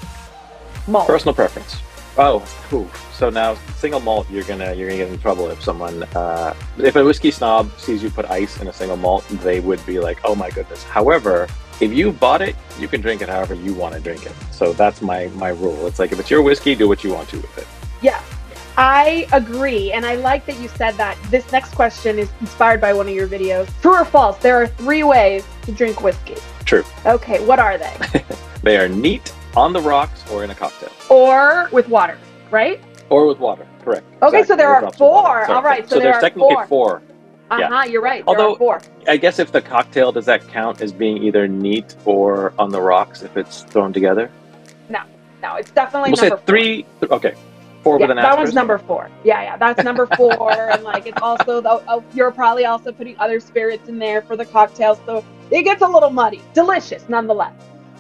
Malt. 0.87 1.07
Personal 1.07 1.35
preference. 1.35 1.77
Oh, 2.19 2.47
ooh. 2.73 2.89
So 3.17 3.31
now 3.31 3.55
single 3.77 4.01
malt, 4.01 4.27
you're 4.31 4.45
gonna 4.45 4.75
you're 4.75 4.89
gonna 4.89 5.05
get 5.05 5.13
in 5.13 5.19
trouble 5.19 5.49
if 5.51 5.63
someone 5.63 6.03
uh, 6.15 6.55
if 6.79 6.97
a 6.97 7.05
whiskey 7.05 7.31
snob 7.31 7.71
sees 7.79 8.03
you 8.03 8.11
put 8.11 8.31
ice 8.31 8.61
in 8.61 8.69
a 8.69 8.73
single 8.73 8.97
malt, 8.97 9.27
they 9.43 9.61
would 9.61 9.85
be 9.87 9.99
like, 10.01 10.19
oh 10.25 10.35
my 10.35 10.51
goodness. 10.51 10.83
However, 10.85 11.49
if 11.81 11.93
you 11.93 12.13
bought 12.13 12.43
it, 12.43 12.57
you 12.79 12.89
can 12.89 13.01
drink 13.01 13.23
it 13.23 13.29
however 13.29 13.55
you 13.55 13.75
want 13.75 13.95
to 13.95 14.01
drink 14.01 14.27
it. 14.27 14.33
So 14.51 14.73
that's 14.73 15.03
my 15.03 15.29
my 15.29 15.49
rule. 15.49 15.87
It's 15.87 15.99
like 15.99 16.13
if 16.13 16.21
it's 16.21 16.31
your 16.31 16.43
whiskey, 16.43 16.75
do 16.75 16.89
what 16.89 17.05
you 17.05 17.13
want 17.13 17.29
to 17.31 17.37
with 17.37 17.59
it. 17.59 17.67
Yeah, 18.03 18.23
I 18.77 19.27
agree. 19.33 19.93
And 19.93 20.05
I 20.05 20.17
like 20.17 20.47
that 20.47 20.59
you 20.59 20.69
said 20.69 20.97
that. 20.97 21.19
This 21.31 21.51
next 21.53 21.75
question 21.75 22.19
is 22.19 22.31
inspired 22.41 22.81
by 22.81 22.93
one 22.93 23.09
of 23.09 23.15
your 23.15 23.29
videos. 23.29 23.69
True 23.81 23.95
or 23.95 24.05
false? 24.05 24.37
There 24.39 24.57
are 24.61 24.67
three 24.67 25.03
ways 25.03 25.45
to 25.63 25.73
drink 25.73 26.03
whiskey. 26.03 26.37
True. 26.65 26.85
Okay, 27.05 27.45
what 27.47 27.59
are 27.59 27.79
they? 27.79 28.25
They 28.67 28.79
are 28.79 28.89
neat 28.89 29.33
on 29.55 29.73
the 29.73 29.81
rocks 29.81 30.29
or 30.29 30.43
in 30.43 30.51
a 30.51 30.55
cocktail 30.55 30.91
or 31.09 31.69
with 31.71 31.89
water, 31.89 32.19
right? 32.51 32.81
Or 33.11 33.27
with 33.27 33.39
water. 33.39 33.67
Correct. 33.85 34.05
Okay, 34.23 34.43
so 34.45 34.57
there 34.57 34.69
are 34.69 34.81
drops 34.81 34.97
of 34.97 35.01
water. 35.01 35.47
four. 35.47 35.55
All 35.57 35.63
right, 35.63 35.85
so 35.89 35.97
so 35.97 36.01
there 36.01 36.05
there's 36.13 36.17
are 36.17 36.21
technically 36.21 36.55
four. 36.55 36.67
four. 36.67 37.03
Uh 37.51 37.59
Yeah. 37.61 37.69
huh. 37.69 37.85
You're 37.85 38.03
right. 38.03 38.25
Although- 38.27 38.57
four. 38.57 38.81
I 39.07 39.17
guess 39.17 39.39
if 39.39 39.53
the 39.53 39.61
cocktail 39.63 40.11
does 40.13 40.25
that 40.27 40.47
count 40.49 40.81
as 40.81 40.93
being 40.93 41.23
either 41.23 41.47
neat 41.47 41.95
or 42.05 42.53
on 42.59 42.71
the 42.71 42.81
rocks 42.81 43.23
if 43.23 43.37
it's 43.37 43.63
thrown 43.63 43.93
together? 43.93 44.31
No, 44.89 45.01
no, 45.43 45.55
it's 45.55 45.71
definitely 45.71 46.11
We'll 46.11 46.17
say 46.17 46.29
number 46.31 46.43
three. 46.47 46.85
th- 47.01 47.13
okay, 47.13 47.35
four 47.35 47.83
Four. 47.85 47.99
with 47.99 48.01
Yeah, 48.03 48.11
an 48.11 48.17
that 48.17 48.25
asterisk. 48.25 48.39
one's 48.47 48.55
number 48.55 48.79
four. 48.79 49.09
Yeah, 49.23 49.43
yeah, 49.43 49.57
that's 49.57 49.85
number 49.85 50.07
four. 50.17 50.33
and 50.73 50.83
like 50.83 51.07
it's 51.07 51.23
also 51.23 51.61
the, 51.61 51.81
oh, 51.87 52.03
you're 52.15 52.33
probably 52.33 52.65
also 52.65 52.91
putting 52.91 53.17
other 53.21 53.39
spirits 53.39 53.89
in 53.89 53.99
there 54.01 54.23
for 54.23 54.35
the 54.37 54.45
cocktails, 54.45 54.99
so 55.07 55.25
it 55.53 55.63
gets 55.63 55.83
a 55.83 55.87
little 55.87 56.11
muddy. 56.11 56.43
Delicious, 56.53 57.09
nonetheless. 57.09 57.53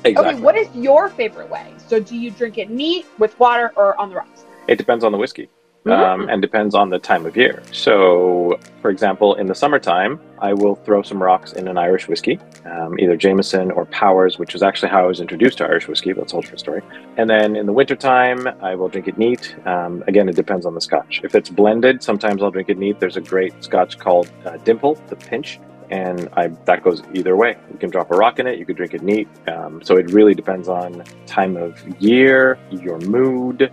Exactly. 0.05 0.35
Okay, 0.35 0.43
what 0.43 0.57
is 0.57 0.67
your 0.75 1.09
favorite 1.11 1.49
way? 1.49 1.73
So 1.87 2.01
do 2.01 2.17
you 2.17 2.33
drink 2.33 2.59
it 2.59 2.69
neat 2.69 3.07
with 3.19 3.39
water 3.39 3.73
or 3.77 3.97
on 4.01 4.11
the 4.11 4.17
rocks? 4.17 4.45
It 4.69 4.77
depends 4.77 5.05
on 5.05 5.13
the 5.13 5.19
whiskey. 5.19 5.49
Mm. 5.87 5.93
Um, 5.93 6.29
and 6.29 6.43
depends 6.43 6.75
on 6.75 6.91
the 6.91 6.99
time 6.99 7.27
of 7.27 7.37
year. 7.37 7.63
So, 7.71 8.59
for 8.83 8.91
example, 8.91 9.37
in 9.37 9.47
the 9.47 9.55
summertime, 9.55 10.19
I 10.41 10.53
will 10.53 10.75
throw 10.75 11.01
some 11.03 11.23
rocks 11.23 11.53
in 11.53 11.69
an 11.69 11.79
Irish 11.79 12.09
whiskey, 12.09 12.41
um, 12.65 12.99
either 12.99 13.17
Jameson 13.17 13.71
or 13.71 13.87
Powers, 13.87 14.37
which 14.37 14.57
is 14.57 14.65
actually 14.65 14.89
how 14.89 15.05
I 15.05 15.07
was 15.07 15.21
introduced 15.21 15.59
to 15.59 15.65
Irish 15.65 15.87
whiskey, 15.87 16.13
but 16.13 16.23
that's 16.23 16.33
a 16.33 16.35
whole 16.35 16.43
different 16.43 16.59
story. 16.59 16.83
And 17.19 17.31
then 17.31 17.55
in 17.55 17.67
the 17.67 17.73
wintertime, 17.73 18.49
I 18.61 18.75
will 18.75 18.89
drink 18.89 19.07
it 19.07 19.17
neat. 19.17 19.55
Um, 19.65 20.03
again, 20.09 20.29
it 20.29 20.35
depends 20.35 20.67
on 20.67 20.75
the 20.75 20.81
scotch. 20.81 21.21
If 21.23 21.37
it's 21.37 21.51
blended, 21.51 22.03
sometimes 22.03 22.43
I'll 22.43 22.51
drink 22.51 22.69
it 22.69 22.79
neat. 22.79 22.99
There's 22.99 23.17
a 23.17 23.21
great 23.21 23.63
scotch 23.63 23.97
called 23.97 24.29
uh, 24.45 24.57
Dimple, 24.57 24.97
the 25.07 25.15
Pinch, 25.15 25.61
and 25.91 26.29
I, 26.33 26.49
that 26.65 26.83
goes 26.83 27.01
either 27.15 27.37
way. 27.37 27.57
You 27.71 27.79
can 27.79 27.91
drop 27.91 28.11
a 28.11 28.17
rock 28.17 28.41
in 28.41 28.49
it, 28.49 28.59
you 28.59 28.67
could 28.67 28.77
drink 28.77 28.95
it 28.95 29.03
neat. 29.03 29.29
Um, 29.47 29.81
so 29.85 29.99
it 29.99 30.11
really 30.11 30.35
depends 30.35 30.69
on 30.69 31.05
time 31.27 31.57
of 31.57 31.81
year, 32.03 32.59
your 32.73 32.99
mood, 32.99 33.71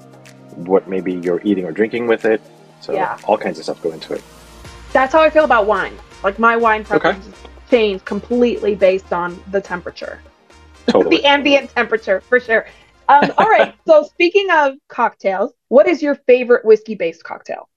what 0.57 0.87
maybe 0.87 1.13
you're 1.13 1.41
eating 1.43 1.65
or 1.65 1.71
drinking 1.71 2.07
with 2.07 2.25
it. 2.25 2.41
So 2.81 2.93
Yeah. 2.93 3.17
all 3.25 3.37
kinds 3.37 3.57
of 3.57 3.63
stuff 3.65 3.81
go 3.81 3.91
into 3.91 4.13
it. 4.13 4.23
That's 4.91 5.13
how 5.13 5.21
I 5.21 5.29
feel 5.29 5.45
about 5.45 5.67
wine. 5.67 5.97
Like 6.23 6.39
my 6.39 6.55
wine 6.55 6.83
preferences 6.83 7.33
change 7.69 8.03
completely 8.05 8.75
based 8.75 9.11
on 9.13 9.41
the 9.51 9.61
temperature. 9.61 10.19
Totally. 10.87 11.17
the 11.17 11.25
ambient 11.25 11.69
temperature 11.69 12.19
for 12.21 12.39
sure. 12.39 12.65
Um, 13.07 13.31
all 13.37 13.49
right. 13.49 13.73
so 13.87 14.03
speaking 14.03 14.49
of 14.51 14.73
cocktails, 14.89 15.53
what 15.69 15.87
is 15.87 16.01
your 16.01 16.15
favorite 16.15 16.65
whiskey 16.65 16.95
based 16.95 17.23
cocktail? 17.23 17.69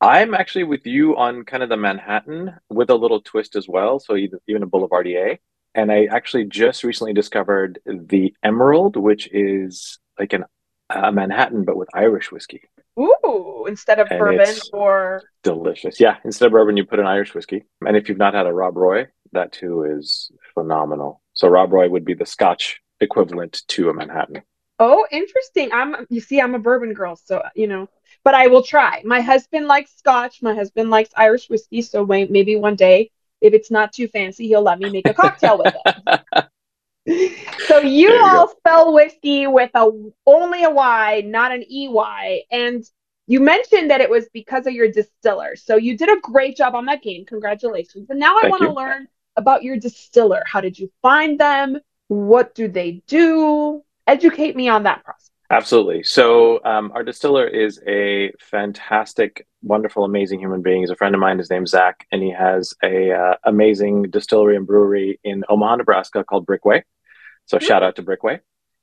I'm 0.00 0.34
actually 0.34 0.64
with 0.64 0.86
you 0.86 1.16
on 1.16 1.44
kind 1.44 1.62
of 1.62 1.68
the 1.68 1.76
Manhattan 1.76 2.54
with 2.68 2.90
a 2.90 2.94
little 2.94 3.20
twist 3.20 3.56
as 3.56 3.68
well. 3.68 3.98
So 3.98 4.16
even 4.16 4.62
a 4.62 4.66
Boulevardier. 4.66 5.38
And 5.74 5.90
I 5.92 6.06
actually 6.06 6.44
just 6.44 6.84
recently 6.84 7.12
discovered 7.12 7.80
the 7.84 8.34
Emerald, 8.42 8.96
which 8.96 9.28
is 9.32 9.98
like 10.18 10.32
an 10.32 10.44
a 10.90 11.12
Manhattan 11.12 11.64
but 11.64 11.76
with 11.76 11.88
Irish 11.94 12.30
whiskey. 12.30 12.62
Ooh, 12.98 13.66
instead 13.68 13.98
of 13.98 14.08
And 14.10 14.18
bourbon 14.18 14.54
or 14.72 15.22
Delicious. 15.42 16.00
Yeah, 16.00 16.16
instead 16.24 16.46
of 16.46 16.52
bourbon, 16.52 16.76
you 16.76 16.84
put 16.84 16.98
an 16.98 17.06
Irish 17.06 17.34
whiskey. 17.34 17.64
And 17.86 17.96
if 17.96 18.08
you've 18.08 18.18
not 18.18 18.34
had 18.34 18.46
a 18.46 18.52
Rob 18.52 18.76
Roy, 18.76 19.06
that 19.32 19.52
too 19.52 19.84
is 19.84 20.30
phenomenal. 20.54 21.20
So 21.34 21.48
Rob 21.48 21.72
Roy 21.72 21.88
would 21.88 22.04
be 22.04 22.14
the 22.14 22.26
Scotch 22.26 22.80
equivalent 23.00 23.62
to 23.68 23.90
a 23.90 23.94
Manhattan. 23.94 24.42
oh, 24.78 25.06
interesting. 25.10 25.70
I'm 25.72 26.06
you 26.08 26.20
see, 26.20 26.40
I'm 26.40 26.54
a 26.54 26.58
bourbon 26.58 26.94
girl, 26.94 27.16
so 27.16 27.42
you 27.54 27.66
know, 27.66 27.88
but 28.24 28.34
I 28.34 28.46
will 28.48 28.62
try. 28.62 29.02
My 29.04 29.20
husband 29.20 29.66
likes 29.66 29.94
Scotch. 29.96 30.42
My 30.42 30.54
husband 30.54 30.90
likes 30.90 31.10
Irish 31.16 31.48
whiskey. 31.48 31.82
So 31.82 32.04
may- 32.06 32.26
maybe 32.26 32.56
one 32.56 32.76
day, 32.76 33.10
if 33.40 33.52
it's 33.54 33.70
not 33.70 33.92
too 33.92 34.08
fancy, 34.08 34.48
he'll 34.48 34.62
let 34.62 34.78
me 34.78 34.90
make 34.90 35.06
a 35.06 35.14
cocktail 35.14 35.58
with 35.58 35.74
it. 35.74 36.20
So 37.06 37.78
you, 37.78 38.10
you 38.10 38.24
all 38.24 38.48
spell 38.48 38.92
whiskey 38.92 39.46
with 39.46 39.70
a 39.74 39.90
only 40.26 40.64
a 40.64 40.70
Y, 40.70 41.22
not 41.26 41.52
an 41.52 41.64
EY. 41.70 42.44
And 42.50 42.84
you 43.26 43.40
mentioned 43.40 43.90
that 43.90 44.00
it 44.00 44.10
was 44.10 44.28
because 44.32 44.66
of 44.66 44.72
your 44.72 44.90
distiller. 44.90 45.56
So 45.56 45.76
you 45.76 45.96
did 45.96 46.08
a 46.08 46.20
great 46.20 46.56
job 46.56 46.74
on 46.74 46.86
that 46.86 47.02
game. 47.02 47.24
Congratulations. 47.24 48.08
And 48.10 48.18
now 48.18 48.36
I 48.36 48.48
want 48.48 48.62
to 48.62 48.72
learn 48.72 49.08
about 49.36 49.62
your 49.62 49.76
distiller. 49.76 50.42
How 50.46 50.60
did 50.60 50.78
you 50.78 50.90
find 51.02 51.38
them? 51.38 51.78
What 52.08 52.54
do 52.54 52.68
they 52.68 53.02
do? 53.06 53.82
Educate 54.06 54.56
me 54.56 54.68
on 54.68 54.84
that 54.84 55.04
process. 55.04 55.30
Absolutely. 55.50 56.02
So, 56.02 56.62
um, 56.64 56.90
our 56.92 57.04
distiller 57.04 57.46
is 57.46 57.80
a 57.86 58.32
fantastic, 58.40 59.46
wonderful, 59.62 60.04
amazing 60.04 60.40
human 60.40 60.60
being. 60.60 60.80
He's 60.80 60.90
a 60.90 60.96
friend 60.96 61.14
of 61.14 61.20
mine. 61.20 61.38
His 61.38 61.50
name's 61.50 61.70
Zach, 61.70 62.04
and 62.10 62.20
he 62.20 62.32
has 62.32 62.74
a 62.82 63.12
uh, 63.12 63.34
amazing 63.44 64.10
distillery 64.10 64.56
and 64.56 64.66
brewery 64.66 65.20
in 65.22 65.44
Omaha, 65.48 65.76
Nebraska 65.76 66.24
called 66.24 66.46
Brickway. 66.46 66.82
So, 67.46 67.58
shout 67.58 67.82
out 67.82 67.96
to 67.96 68.02
Brickway. 68.02 68.40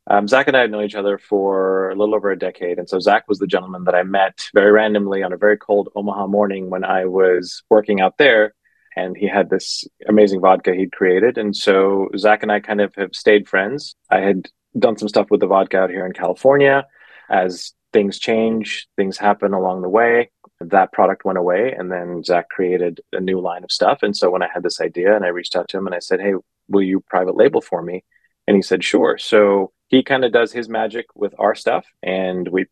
Um, 0.08 0.28
Zach 0.28 0.48
and 0.48 0.58
I 0.58 0.62
had 0.62 0.72
known 0.72 0.84
each 0.84 0.96
other 0.96 1.18
for 1.18 1.90
a 1.90 1.96
little 1.96 2.16
over 2.16 2.30
a 2.30 2.38
decade, 2.38 2.78
and 2.78 2.90
so 2.90 3.00
Zach 3.00 3.24
was 3.28 3.40
the 3.40 3.48
gentleman 3.48 3.86
that 3.86 3.96
I 3.96 4.04
met 4.04 4.50
very 4.54 4.72
randomly 4.72 5.24
on 5.24 5.32
a 5.32 5.38
very 5.38 5.58
cold 5.58 5.90
Omaha 5.96 6.28
morning 6.28 6.70
when 6.70 6.84
I 6.84 7.06
was 7.06 7.64
working 7.70 8.02
out 8.02 8.18
there, 8.18 8.54
and 8.98 9.16
he 9.16 9.28
had 9.28 9.50
this 9.50 9.86
amazing 10.08 10.42
vodka 10.42 10.74
he'd 10.74 10.92
created, 10.92 11.38
and 11.38 11.56
so 11.56 12.10
Zach 12.18 12.44
and 12.44 12.52
I 12.52 12.60
kind 12.60 12.82
of 12.82 12.94
have 12.96 13.16
stayed 13.16 13.48
friends. 13.48 13.96
I 14.10 14.20
had 14.20 14.50
done 14.78 14.98
some 14.98 15.08
stuff 15.08 15.28
with 15.32 15.40
the 15.40 15.48
vodka 15.48 15.78
out 15.78 15.90
here 15.90 16.06
in 16.06 16.14
California. 16.14 16.86
As 17.30 17.74
things 17.94 18.20
change, 18.20 18.88
things 18.98 19.18
happen 19.18 19.54
along 19.54 19.84
the 19.84 19.90
way. 19.90 20.32
That 20.60 20.92
product 20.92 21.24
went 21.24 21.38
away, 21.38 21.74
and 21.78 21.90
then 21.90 22.24
Zach 22.24 22.50
created 22.50 23.00
a 23.14 23.22
new 23.22 23.40
line 23.40 23.64
of 23.64 23.72
stuff. 23.72 24.00
And 24.02 24.18
so 24.18 24.30
when 24.30 24.44
I 24.44 24.50
had 24.54 24.64
this 24.64 24.82
idea, 24.82 25.16
and 25.16 25.24
I 25.24 25.30
reached 25.30 25.56
out 25.56 25.70
to 25.70 25.78
him 25.78 25.86
and 25.86 25.96
I 25.96 26.00
said, 26.00 26.20
"Hey, 26.20 26.34
will 26.68 26.82
you 26.82 27.00
private 27.00 27.38
label 27.38 27.62
for 27.62 27.82
me?" 27.82 28.04
And 28.48 28.56
he 28.56 28.62
said, 28.62 28.84
"Sure." 28.84 29.18
So 29.18 29.72
he 29.88 30.04
kind 30.04 30.26
of 30.26 30.32
does 30.32 30.52
his 30.52 30.68
magic 30.70 31.06
with 31.16 31.34
our 31.40 31.56
stuff, 31.56 31.86
and 32.02 32.48
we 32.48 32.66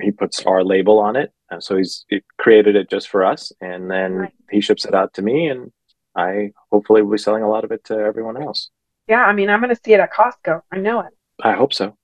he 0.00 0.10
puts 0.12 0.44
our 0.46 0.62
label 0.64 0.98
on 0.98 1.16
it. 1.16 1.32
And 1.50 1.62
so 1.62 1.76
he's 1.76 2.04
he 2.08 2.22
created 2.38 2.76
it 2.76 2.88
just 2.88 3.08
for 3.08 3.24
us, 3.24 3.52
and 3.60 3.90
then 3.90 4.14
Right. 4.14 4.32
he 4.50 4.60
ships 4.60 4.84
it 4.84 4.94
out 4.94 5.12
to 5.14 5.22
me, 5.22 5.48
and 5.48 5.72
I 6.16 6.52
hopefully 6.70 7.02
will 7.02 7.12
be 7.12 7.18
selling 7.18 7.42
a 7.42 7.48
lot 7.50 7.64
of 7.64 7.72
it 7.72 7.84
to 7.84 7.94
everyone 7.98 8.36
else. 8.40 8.70
Yeah, 9.08 9.24
I 9.24 9.32
mean, 9.32 9.50
I'm 9.50 9.60
going 9.60 9.74
to 9.74 9.80
see 9.84 9.92
it 9.92 10.00
at 10.00 10.12
Costco. 10.12 10.62
I 10.70 10.78
know 10.78 11.00
it. 11.00 11.12
I 11.42 11.52
hope 11.52 11.74
so. 11.74 11.96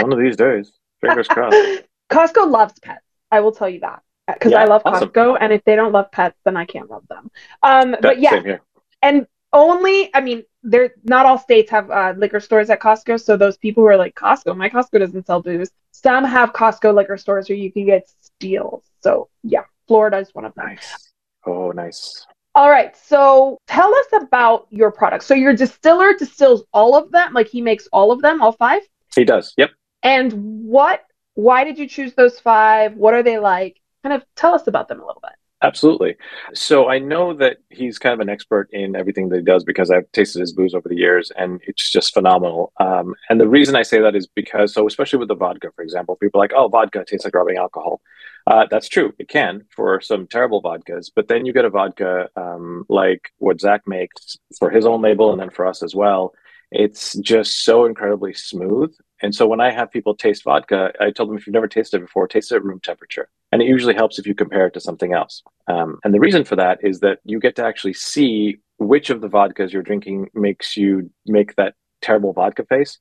One 0.00 0.12
of 0.12 0.18
these 0.18 0.36
days. 0.36 0.72
Fingers 1.00 1.28
crossed. 1.28 1.84
Costco 2.10 2.50
loves 2.50 2.78
pets. 2.80 3.04
I 3.30 3.40
will 3.40 3.52
tell 3.52 3.68
you 3.68 3.80
that 3.80 4.02
because 4.26 4.52
Yeah, 4.52 4.62
I 4.62 4.64
love 4.64 4.82
awesome. 4.84 5.10
Costco, 5.10 5.38
and 5.40 5.52
if 5.52 5.62
they 5.64 5.76
don't 5.76 5.92
love 5.92 6.10
pets, 6.10 6.36
then 6.44 6.56
I 6.56 6.64
can't 6.64 6.90
love 6.90 7.04
them. 7.08 7.30
Um, 7.62 7.94
but 8.00 8.18
yeah, 8.20 8.56
and 9.02 9.26
only 9.52 10.10
I 10.14 10.20
mean, 10.20 10.44
there 10.62 10.94
not 11.04 11.26
all 11.26 11.38
states 11.38 11.70
have 11.70 11.90
uh, 11.90 12.14
liquor 12.16 12.40
stores 12.40 12.70
at 12.70 12.80
Costco. 12.80 13.20
So 13.20 13.36
those 13.36 13.56
people 13.56 13.82
who 13.82 13.88
are 13.88 13.96
like 13.96 14.14
Costco, 14.14 14.56
my 14.56 14.68
Costco 14.68 14.98
doesn't 14.98 15.26
sell 15.26 15.42
booze. 15.42 15.70
Some 15.92 16.24
have 16.24 16.52
Costco 16.52 16.94
liquor 16.94 17.16
stores 17.16 17.48
where 17.48 17.58
you 17.58 17.72
can 17.72 17.86
get 17.86 18.08
steals. 18.20 18.84
So 19.00 19.28
yeah, 19.42 19.64
Florida 19.86 20.18
is 20.18 20.34
one 20.34 20.44
of 20.44 20.54
them. 20.54 20.66
Nice. 20.66 21.12
Oh, 21.46 21.70
nice. 21.70 22.26
All 22.54 22.70
right, 22.70 22.96
so 22.96 23.56
tell 23.68 23.94
us 23.94 24.06
about 24.20 24.66
your 24.70 24.90
products. 24.90 25.26
So 25.26 25.34
your 25.34 25.54
distiller 25.54 26.14
distills 26.14 26.64
all 26.72 26.96
of 26.96 27.12
them, 27.12 27.32
like 27.32 27.46
he 27.46 27.60
makes 27.60 27.86
all 27.92 28.10
of 28.10 28.20
them, 28.20 28.42
all 28.42 28.50
five. 28.52 28.82
He 29.14 29.24
does. 29.24 29.54
Yep. 29.56 29.70
And 30.02 30.32
what? 30.64 31.04
Why 31.34 31.62
did 31.62 31.78
you 31.78 31.86
choose 31.86 32.14
those 32.14 32.40
five? 32.40 32.94
What 32.94 33.14
are 33.14 33.22
they 33.22 33.38
like? 33.38 33.80
Kind 34.02 34.12
of 34.12 34.24
tell 34.34 34.54
us 34.54 34.66
about 34.66 34.88
them 34.88 35.00
a 35.00 35.06
little 35.06 35.22
bit. 35.22 35.32
Absolutely. 35.60 36.14
So 36.54 36.88
I 36.88 37.00
know 37.00 37.34
that 37.34 37.56
he's 37.70 37.98
kind 37.98 38.12
of 38.12 38.20
an 38.20 38.28
expert 38.28 38.68
in 38.72 38.94
everything 38.94 39.28
that 39.28 39.38
he 39.38 39.42
does 39.42 39.64
because 39.64 39.90
I've 39.90 40.10
tasted 40.12 40.38
his 40.38 40.52
booze 40.52 40.72
over 40.72 40.88
the 40.88 40.96
years 40.96 41.32
and 41.36 41.60
it's 41.66 41.90
just 41.90 42.14
phenomenal. 42.14 42.72
Um, 42.78 43.16
and 43.28 43.40
the 43.40 43.48
reason 43.48 43.74
I 43.74 43.82
say 43.82 44.00
that 44.00 44.14
is 44.14 44.28
because, 44.28 44.72
so 44.72 44.86
especially 44.86 45.18
with 45.18 45.26
the 45.26 45.34
vodka, 45.34 45.72
for 45.74 45.82
example, 45.82 46.14
people 46.14 46.38
like, 46.38 46.52
oh, 46.54 46.68
vodka 46.68 47.04
tastes 47.04 47.24
like 47.24 47.34
rubbing 47.34 47.56
alcohol. 47.56 48.00
Uh, 48.46 48.66
that's 48.70 48.88
true. 48.88 49.12
It 49.18 49.28
can 49.28 49.64
for 49.74 50.00
some 50.00 50.28
terrible 50.28 50.62
vodkas. 50.62 51.10
But 51.14 51.26
then 51.26 51.44
you 51.44 51.52
get 51.52 51.64
a 51.64 51.70
vodka 51.70 52.28
um, 52.36 52.86
like 52.88 53.32
what 53.38 53.60
Zach 53.60 53.82
makes 53.86 54.38
for 54.60 54.70
his 54.70 54.86
own 54.86 55.02
label 55.02 55.32
and 55.32 55.40
then 55.40 55.50
for 55.50 55.66
us 55.66 55.82
as 55.82 55.92
well. 55.92 56.34
It's 56.70 57.14
just 57.18 57.64
so 57.64 57.84
incredibly 57.84 58.32
smooth. 58.32 58.94
And 59.20 59.34
so 59.34 59.46
when 59.46 59.60
I 59.60 59.70
have 59.72 59.90
people 59.90 60.14
taste 60.14 60.44
vodka, 60.44 60.92
I 61.00 61.10
tell 61.10 61.26
them 61.26 61.36
if 61.36 61.46
you've 61.46 61.54
never 61.54 61.68
tasted 61.68 61.98
it 61.98 62.06
before, 62.06 62.28
taste 62.28 62.52
it 62.52 62.56
at 62.56 62.64
room 62.64 62.80
temperature. 62.80 63.28
And 63.50 63.60
it 63.62 63.66
usually 63.66 63.94
helps 63.94 64.18
if 64.18 64.26
you 64.26 64.34
compare 64.34 64.66
it 64.66 64.74
to 64.74 64.80
something 64.80 65.12
else. 65.12 65.42
Um, 65.66 65.98
and 66.04 66.14
the 66.14 66.20
reason 66.20 66.44
for 66.44 66.56
that 66.56 66.78
is 66.82 67.00
that 67.00 67.18
you 67.24 67.40
get 67.40 67.56
to 67.56 67.64
actually 67.64 67.94
see 67.94 68.58
which 68.78 69.10
of 69.10 69.20
the 69.20 69.28
vodkas 69.28 69.72
you're 69.72 69.82
drinking 69.82 70.30
makes 70.34 70.76
you 70.76 71.10
make 71.26 71.56
that 71.56 71.74
terrible 72.00 72.32
vodka 72.32 72.64
face 72.64 72.98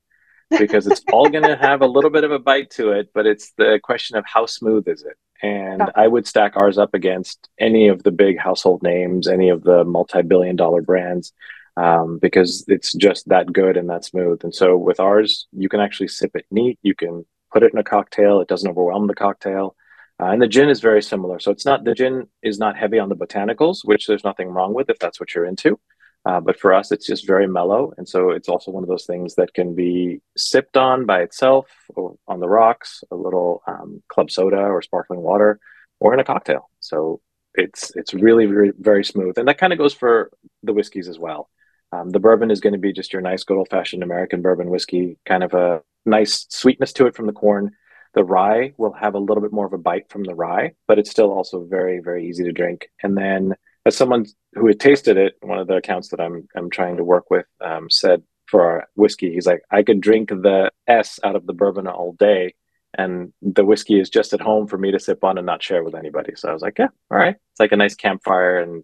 because 0.58 0.88
it's 0.88 1.03
all 1.12 1.30
going 1.30 1.43
to 1.43 1.56
have 1.56 1.82
a 1.82 1.88
little 1.88 2.10
bit 2.10 2.23
of 2.23 2.32
a 2.32 2.39
bite 2.39 2.71
to 2.71 2.91
it, 2.91 3.10
but 3.13 3.25
it's 3.27 3.51
the 3.58 3.80
question 3.84 4.17
of 4.17 4.25
how 4.25 4.45
smooth 4.45 4.88
is 4.88 5.03
it. 5.03 5.17
And 5.43 5.80
Yeah. 5.80 5.91
I 5.95 6.08
would 6.08 6.25
stack 6.25 6.53
ours 6.56 6.80
up 6.80 6.93
against 6.95 7.47
any 7.60 7.89
of 7.89 8.01
the 8.01 8.12
big 8.12 8.39
household 8.39 8.82
names, 8.82 9.27
any 9.27 9.49
of 9.49 9.63
the 9.63 9.84
multi 9.84 10.23
billion 10.23 10.56
dollar 10.56 10.82
brands, 10.82 11.32
um, 11.78 12.18
because 12.20 12.66
it's 12.68 12.92
just 12.94 13.30
that 13.30 13.54
good 13.54 13.78
and 13.78 13.90
that 13.90 14.04
smooth. 14.04 14.44
And 14.44 14.54
so 14.54 14.76
with 14.76 15.00
ours, 15.00 15.48
you 15.52 15.70
can 15.70 15.80
actually 15.80 16.08
sip 16.10 16.32
it 16.36 16.46
neat. 16.50 16.80
You 16.82 16.96
can 16.96 17.26
put 17.54 17.63
it 17.63 17.72
in 17.72 17.80
a 17.80 17.84
cocktail, 17.84 18.42
it 18.42 18.48
doesn't 18.48 18.70
overwhelm 18.70 19.08
the 19.08 19.16
cocktail. 19.16 19.76
Uh, 20.20 20.32
and 20.32 20.42
the 20.42 20.48
gin 20.48 20.70
is 20.70 20.82
very 20.82 21.04
similar. 21.04 21.40
So 21.40 21.52
it's 21.52 21.66
not 21.66 21.84
the 21.84 21.94
gin 21.94 22.28
is 22.42 22.58
not 22.58 22.76
heavy 22.76 22.98
on 22.98 23.10
the 23.10 23.16
botanicals, 23.16 23.86
which 23.86 24.08
there's 24.08 24.24
nothing 24.24 24.50
wrong 24.50 24.74
with 24.74 24.90
if 24.90 24.98
that's 24.98 25.20
what 25.20 25.34
you're 25.34 25.46
into. 25.46 25.80
Uh, 26.26 26.42
but 26.42 26.60
for 26.60 26.74
us, 26.74 26.92
it's 26.92 27.06
just 27.06 27.26
very 27.26 27.48
mellow, 27.48 27.94
and 27.98 28.10
so 28.10 28.32
it's 28.32 28.50
also 28.50 28.70
one 28.70 28.84
of 28.84 28.90
those 28.90 29.06
things 29.06 29.36
that 29.36 29.54
can 29.54 29.76
be 29.76 30.20
sipped 30.36 30.76
on 30.76 31.06
by 31.06 31.22
itself, 31.22 31.68
or 31.96 32.18
on 32.28 32.42
the 32.42 32.50
rocks, 32.50 33.02
a 33.12 33.16
little 33.16 33.62
um, 33.66 34.04
club 34.10 34.30
soda 34.30 34.58
or 34.58 34.82
sparkling 34.82 35.22
water, 35.22 35.58
or 36.02 36.13
in 36.13 36.20
a 36.20 36.26
cocktail. 36.26 36.70
So 36.82 37.22
it's 37.54 37.96
it's 37.96 38.13
really, 38.13 38.46
really 38.46 38.74
very 38.78 39.06
smooth, 39.06 39.38
and 39.38 39.48
that 39.48 39.60
kind 39.60 39.72
of 39.72 39.80
goes 39.80 39.94
for 39.94 40.32
the 40.63 40.74
whiskeys 40.74 41.08
as 41.08 41.18
well. 41.18 41.50
Um, 41.91 42.10
the 42.10 42.19
bourbon 42.19 42.52
is 42.52 42.60
going 42.60 42.73
to 42.73 42.80
be 42.80 42.93
just 42.93 43.13
your 43.13 43.21
nice, 43.21 43.43
good 43.43 43.58
old 43.58 43.69
fashioned 43.69 44.04
American 44.04 44.41
bourbon 44.41 44.69
whiskey, 44.69 45.17
kind 45.26 45.43
of 45.43 45.54
a 45.54 45.82
nice 46.06 46.45
sweetness 46.50 46.93
to 46.93 47.08
it 47.08 47.15
from 47.15 47.28
the 47.28 47.34
corn. 47.34 47.71
The 48.13 48.23
rye 48.23 48.73
will 48.78 48.93
have 48.93 49.15
a 49.15 49.19
little 49.19 49.41
bit 49.41 49.54
more 49.54 49.65
of 49.65 49.73
a 49.73 49.78
bite 49.78 50.10
from 50.10 50.23
the 50.23 50.36
rye, 50.36 50.73
but 50.88 50.97
it's 50.97 51.12
still 51.12 51.32
also 51.32 51.65
very, 51.65 52.00
very 52.00 52.28
easy 52.28 52.43
to 52.43 52.52
drink. 52.52 52.89
And 53.04 53.17
then, 53.17 53.56
as 53.86 53.95
someone 53.95 54.26
who 54.54 54.67
had 54.67 54.80
tasted 54.80 55.17
it, 55.17 55.36
one 55.41 55.60
of 55.60 55.67
the 55.67 55.76
accounts 55.76 56.10
that 56.10 56.19
I'm 56.19 56.47
I'm 56.56 56.69
trying 56.69 56.97
to 56.97 57.04
work 57.04 57.30
with 57.30 57.45
um, 57.62 57.89
said 57.89 58.23
for 58.47 58.62
our 58.63 58.88
whiskey, 58.95 59.34
he's 59.34 59.45
like, 59.45 59.62
I 59.69 59.84
could 59.84 60.02
drink 60.02 60.30
the 60.30 60.71
S 60.88 61.19
out 61.23 61.36
of 61.36 61.45
the 61.45 61.54
bourbon 61.54 61.88
all 61.88 62.13
day, 62.13 62.56
and 62.97 63.34
the 63.41 63.65
whiskey 63.65 64.00
is 64.00 64.10
just 64.10 64.34
at 64.34 64.41
home 64.41 64.67
for 64.67 64.78
me 64.78 64.91
to 64.91 65.00
sip 65.00 65.23
on 65.23 65.38
and 65.38 65.45
not 65.45 65.62
share 65.63 65.84
with 65.84 65.95
anybody. 65.95 66.34
So 66.36 66.50
I 66.50 66.54
was 66.54 66.62
like, 66.62 66.80
yeah, 66.80 66.88
all 67.12 67.17
right, 67.17 67.36
it's 67.36 67.60
like 67.60 67.71
a 67.71 67.78
nice 67.78 67.95
campfire 67.95 68.60
and 68.60 68.84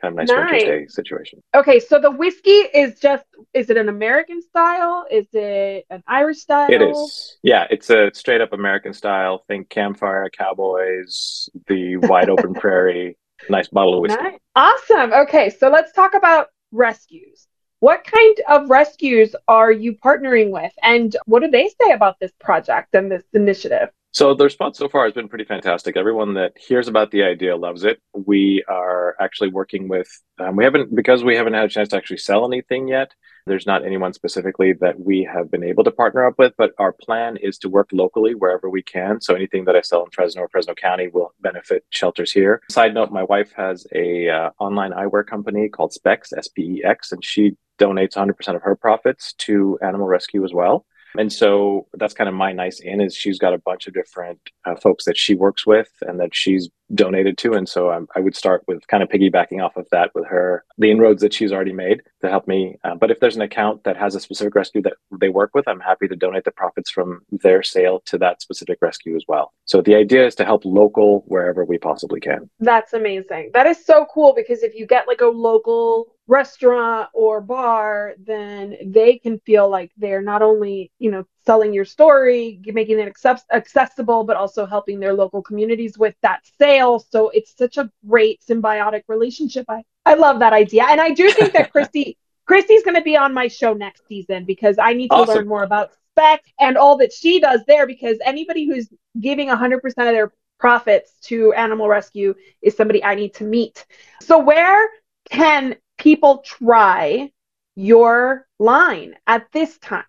kind 0.00 0.12
of 0.12 0.16
nice 0.16 0.28
winter 0.28 0.52
Nice. 0.52 0.62
stay 0.62 0.86
situation. 0.88 1.42
Okay, 1.54 1.80
so 1.80 1.98
the 1.98 2.10
whiskey 2.10 2.50
is 2.50 2.98
just 3.00 3.24
is 3.54 3.70
it 3.70 3.76
an 3.76 3.88
American 3.88 4.42
style? 4.42 5.04
Is 5.10 5.26
it 5.32 5.86
an 5.90 6.02
Irish 6.06 6.38
style? 6.38 6.70
It 6.70 6.82
is. 6.82 7.38
Yeah, 7.42 7.66
it's 7.70 7.90
a 7.90 8.10
straight 8.14 8.40
up 8.40 8.52
American 8.52 8.92
style. 8.92 9.44
Think 9.48 9.68
campfire, 9.68 10.28
cowboys, 10.30 11.48
the 11.66 11.96
wide 11.98 12.30
open 12.30 12.54
prairie, 12.62 13.16
nice 13.48 13.68
bottle 13.68 13.94
of 13.94 14.00
whiskey. 14.02 14.22
Nice. 14.22 14.38
Awesome. 14.56 15.12
Okay, 15.12 15.50
so 15.50 15.68
let's 15.68 15.92
talk 15.92 16.14
about 16.14 16.48
rescues. 16.72 17.46
What 17.80 18.04
kind 18.04 18.36
of 18.48 18.68
rescues 18.68 19.34
are 19.48 19.72
you 19.72 19.94
partnering 19.94 20.50
with, 20.50 20.72
and 20.82 21.16
what 21.24 21.40
do 21.42 21.50
they 21.50 21.68
say 21.80 21.92
about 21.92 22.20
this 22.20 22.32
project 22.38 22.94
and 22.94 23.10
this 23.10 23.24
initiative? 23.32 23.88
So 24.12 24.34
the 24.34 24.44
response 24.44 24.76
so 24.76 24.88
far 24.88 25.04
has 25.04 25.14
been 25.14 25.28
pretty 25.28 25.44
fantastic. 25.44 25.96
Everyone 25.96 26.34
that 26.34 26.52
hears 26.58 26.88
about 26.88 27.12
the 27.12 27.22
idea 27.22 27.56
loves 27.56 27.84
it. 27.84 28.00
We 28.12 28.64
are 28.68 29.14
actually 29.20 29.50
working 29.50 29.86
with. 29.86 30.08
Um, 30.40 30.56
we 30.56 30.64
haven't 30.64 30.94
because 30.94 31.22
we 31.22 31.36
haven't 31.36 31.52
had 31.54 31.64
a 31.64 31.68
chance 31.68 31.90
to 31.90 31.96
actually 31.96 32.16
sell 32.16 32.44
anything 32.44 32.88
yet. 32.88 33.12
There's 33.46 33.66
not 33.66 33.84
anyone 33.86 34.12
specifically 34.12 34.72
that 34.80 34.98
we 34.98 35.28
have 35.32 35.50
been 35.50 35.62
able 35.62 35.84
to 35.84 35.92
partner 35.92 36.26
up 36.26 36.34
with, 36.38 36.54
but 36.58 36.72
our 36.78 36.92
plan 36.92 37.36
is 37.36 37.56
to 37.58 37.68
work 37.68 37.90
locally 37.92 38.34
wherever 38.34 38.68
we 38.68 38.82
can. 38.82 39.20
So 39.20 39.34
anything 39.34 39.64
that 39.66 39.76
I 39.76 39.80
sell 39.80 40.04
in 40.04 40.10
Fresno 40.10 40.42
or 40.42 40.48
Fresno 40.48 40.74
County 40.74 41.08
will 41.08 41.32
benefit 41.40 41.84
shelters 41.90 42.32
here. 42.32 42.62
Side 42.68 42.94
note: 42.94 43.12
My 43.12 43.22
wife 43.22 43.52
has 43.56 43.86
a 43.94 44.28
uh, 44.28 44.50
online 44.58 44.90
eyewear 44.90 45.24
company 45.24 45.68
called 45.68 45.92
Specs 45.92 46.32
S 46.32 46.48
P 46.48 46.62
E 46.62 46.84
X, 46.84 47.12
and 47.12 47.24
she 47.24 47.56
donates 47.78 48.14
100% 48.14 48.56
of 48.56 48.62
her 48.62 48.76
profits 48.76 49.32
to 49.34 49.78
animal 49.82 50.06
rescue 50.06 50.44
as 50.44 50.52
well. 50.52 50.84
And 51.18 51.32
so 51.32 51.86
that's 51.94 52.14
kind 52.14 52.28
of 52.28 52.34
my 52.34 52.52
nice 52.52 52.80
in 52.80 53.00
is 53.00 53.14
she's 53.14 53.38
got 53.38 53.54
a 53.54 53.58
bunch 53.58 53.86
of 53.86 53.94
different 53.94 54.38
uh, 54.64 54.76
folks 54.76 55.04
that 55.04 55.16
she 55.16 55.34
works 55.34 55.66
with 55.66 55.90
and 56.02 56.20
that 56.20 56.34
she's 56.34 56.68
donated 56.94 57.38
to. 57.38 57.52
And 57.52 57.68
so 57.68 57.90
I'm, 57.90 58.08
I 58.16 58.20
would 58.20 58.36
start 58.36 58.64
with 58.66 58.86
kind 58.88 59.02
of 59.02 59.08
piggybacking 59.08 59.64
off 59.64 59.76
of 59.76 59.86
that 59.92 60.10
with 60.14 60.26
her, 60.26 60.64
the 60.78 60.90
inroads 60.90 61.22
that 61.22 61.32
she's 61.32 61.52
already 61.52 61.72
made 61.72 62.02
to 62.20 62.28
help 62.28 62.48
me. 62.48 62.76
Uh, 62.84 62.94
but 62.94 63.10
if 63.10 63.20
there's 63.20 63.36
an 63.36 63.42
account 63.42 63.84
that 63.84 63.96
has 63.96 64.14
a 64.14 64.20
specific 64.20 64.54
rescue 64.54 64.82
that 64.82 64.94
they 65.20 65.28
work 65.28 65.50
with, 65.54 65.68
I'm 65.68 65.80
happy 65.80 66.08
to 66.08 66.16
donate 66.16 66.44
the 66.44 66.50
profits 66.50 66.90
from 66.90 67.20
their 67.30 67.62
sale 67.62 68.02
to 68.06 68.18
that 68.18 68.42
specific 68.42 68.78
rescue 68.80 69.16
as 69.16 69.24
well. 69.28 69.52
So 69.66 69.80
the 69.80 69.94
idea 69.94 70.26
is 70.26 70.34
to 70.36 70.44
help 70.44 70.64
local 70.64 71.24
wherever 71.26 71.64
we 71.64 71.78
possibly 71.78 72.20
can. 72.20 72.50
That's 72.58 72.92
amazing. 72.92 73.50
That 73.54 73.66
is 73.66 73.84
so 73.84 74.06
cool 74.12 74.34
because 74.34 74.62
if 74.62 74.74
you 74.74 74.86
get 74.86 75.06
like 75.06 75.20
a 75.20 75.26
local 75.26 76.08
restaurant 76.30 77.10
or 77.12 77.40
bar, 77.40 78.14
then 78.24 78.76
they 78.86 79.18
can 79.18 79.40
feel 79.40 79.68
like 79.68 79.90
they're 79.96 80.22
not 80.22 80.42
only, 80.42 80.92
you 81.00 81.10
know, 81.10 81.26
selling 81.44 81.72
your 81.74 81.84
story, 81.84 82.60
making 82.66 83.00
it 83.00 83.08
access- 83.08 83.44
accessible, 83.52 84.22
but 84.22 84.36
also 84.36 84.64
helping 84.64 85.00
their 85.00 85.12
local 85.12 85.42
communities 85.42 85.98
with 85.98 86.14
that 86.22 86.40
sale. 86.58 87.00
So 87.00 87.30
it's 87.30 87.56
such 87.56 87.78
a 87.78 87.90
great 88.08 88.40
symbiotic 88.48 89.02
relationship. 89.08 89.66
I, 89.68 89.82
I 90.06 90.14
love 90.14 90.38
that 90.38 90.52
idea. 90.52 90.86
And 90.88 91.00
I 91.00 91.10
do 91.10 91.32
think 91.32 91.52
that 91.54 91.70
Christy, 91.72 92.16
Christy's 92.46 92.84
going 92.84 92.96
to 92.96 93.02
be 93.02 93.16
on 93.16 93.34
my 93.34 93.48
show 93.48 93.74
next 93.74 94.06
season 94.06 94.44
because 94.44 94.78
I 94.78 94.92
need 94.92 95.12
to 95.14 95.14
Awesome. 95.16 95.36
learn 95.36 95.48
more 95.48 95.64
about 95.64 95.90
spec 96.12 96.44
and 96.60 96.76
all 96.76 96.96
that 96.98 97.12
she 97.12 97.40
does 97.40 97.60
there 97.66 97.86
because 97.88 98.18
anybody 98.24 98.66
who's 98.66 98.88
giving 99.20 99.50
100% 99.50 99.82
of 100.08 100.14
their 100.14 100.32
profits 100.60 101.14
to 101.22 101.52
animal 101.54 101.88
rescue 101.88 102.34
is 102.62 102.76
somebody 102.76 103.02
I 103.02 103.16
need 103.16 103.34
to 103.34 103.44
meet. 103.44 103.84
So 104.20 104.38
where 104.38 104.88
can 105.28 105.76
people 106.00 106.38
try 106.38 107.30
your 107.76 108.46
line 108.58 109.14
at 109.26 109.46
this 109.52 109.78
time? 109.78 110.04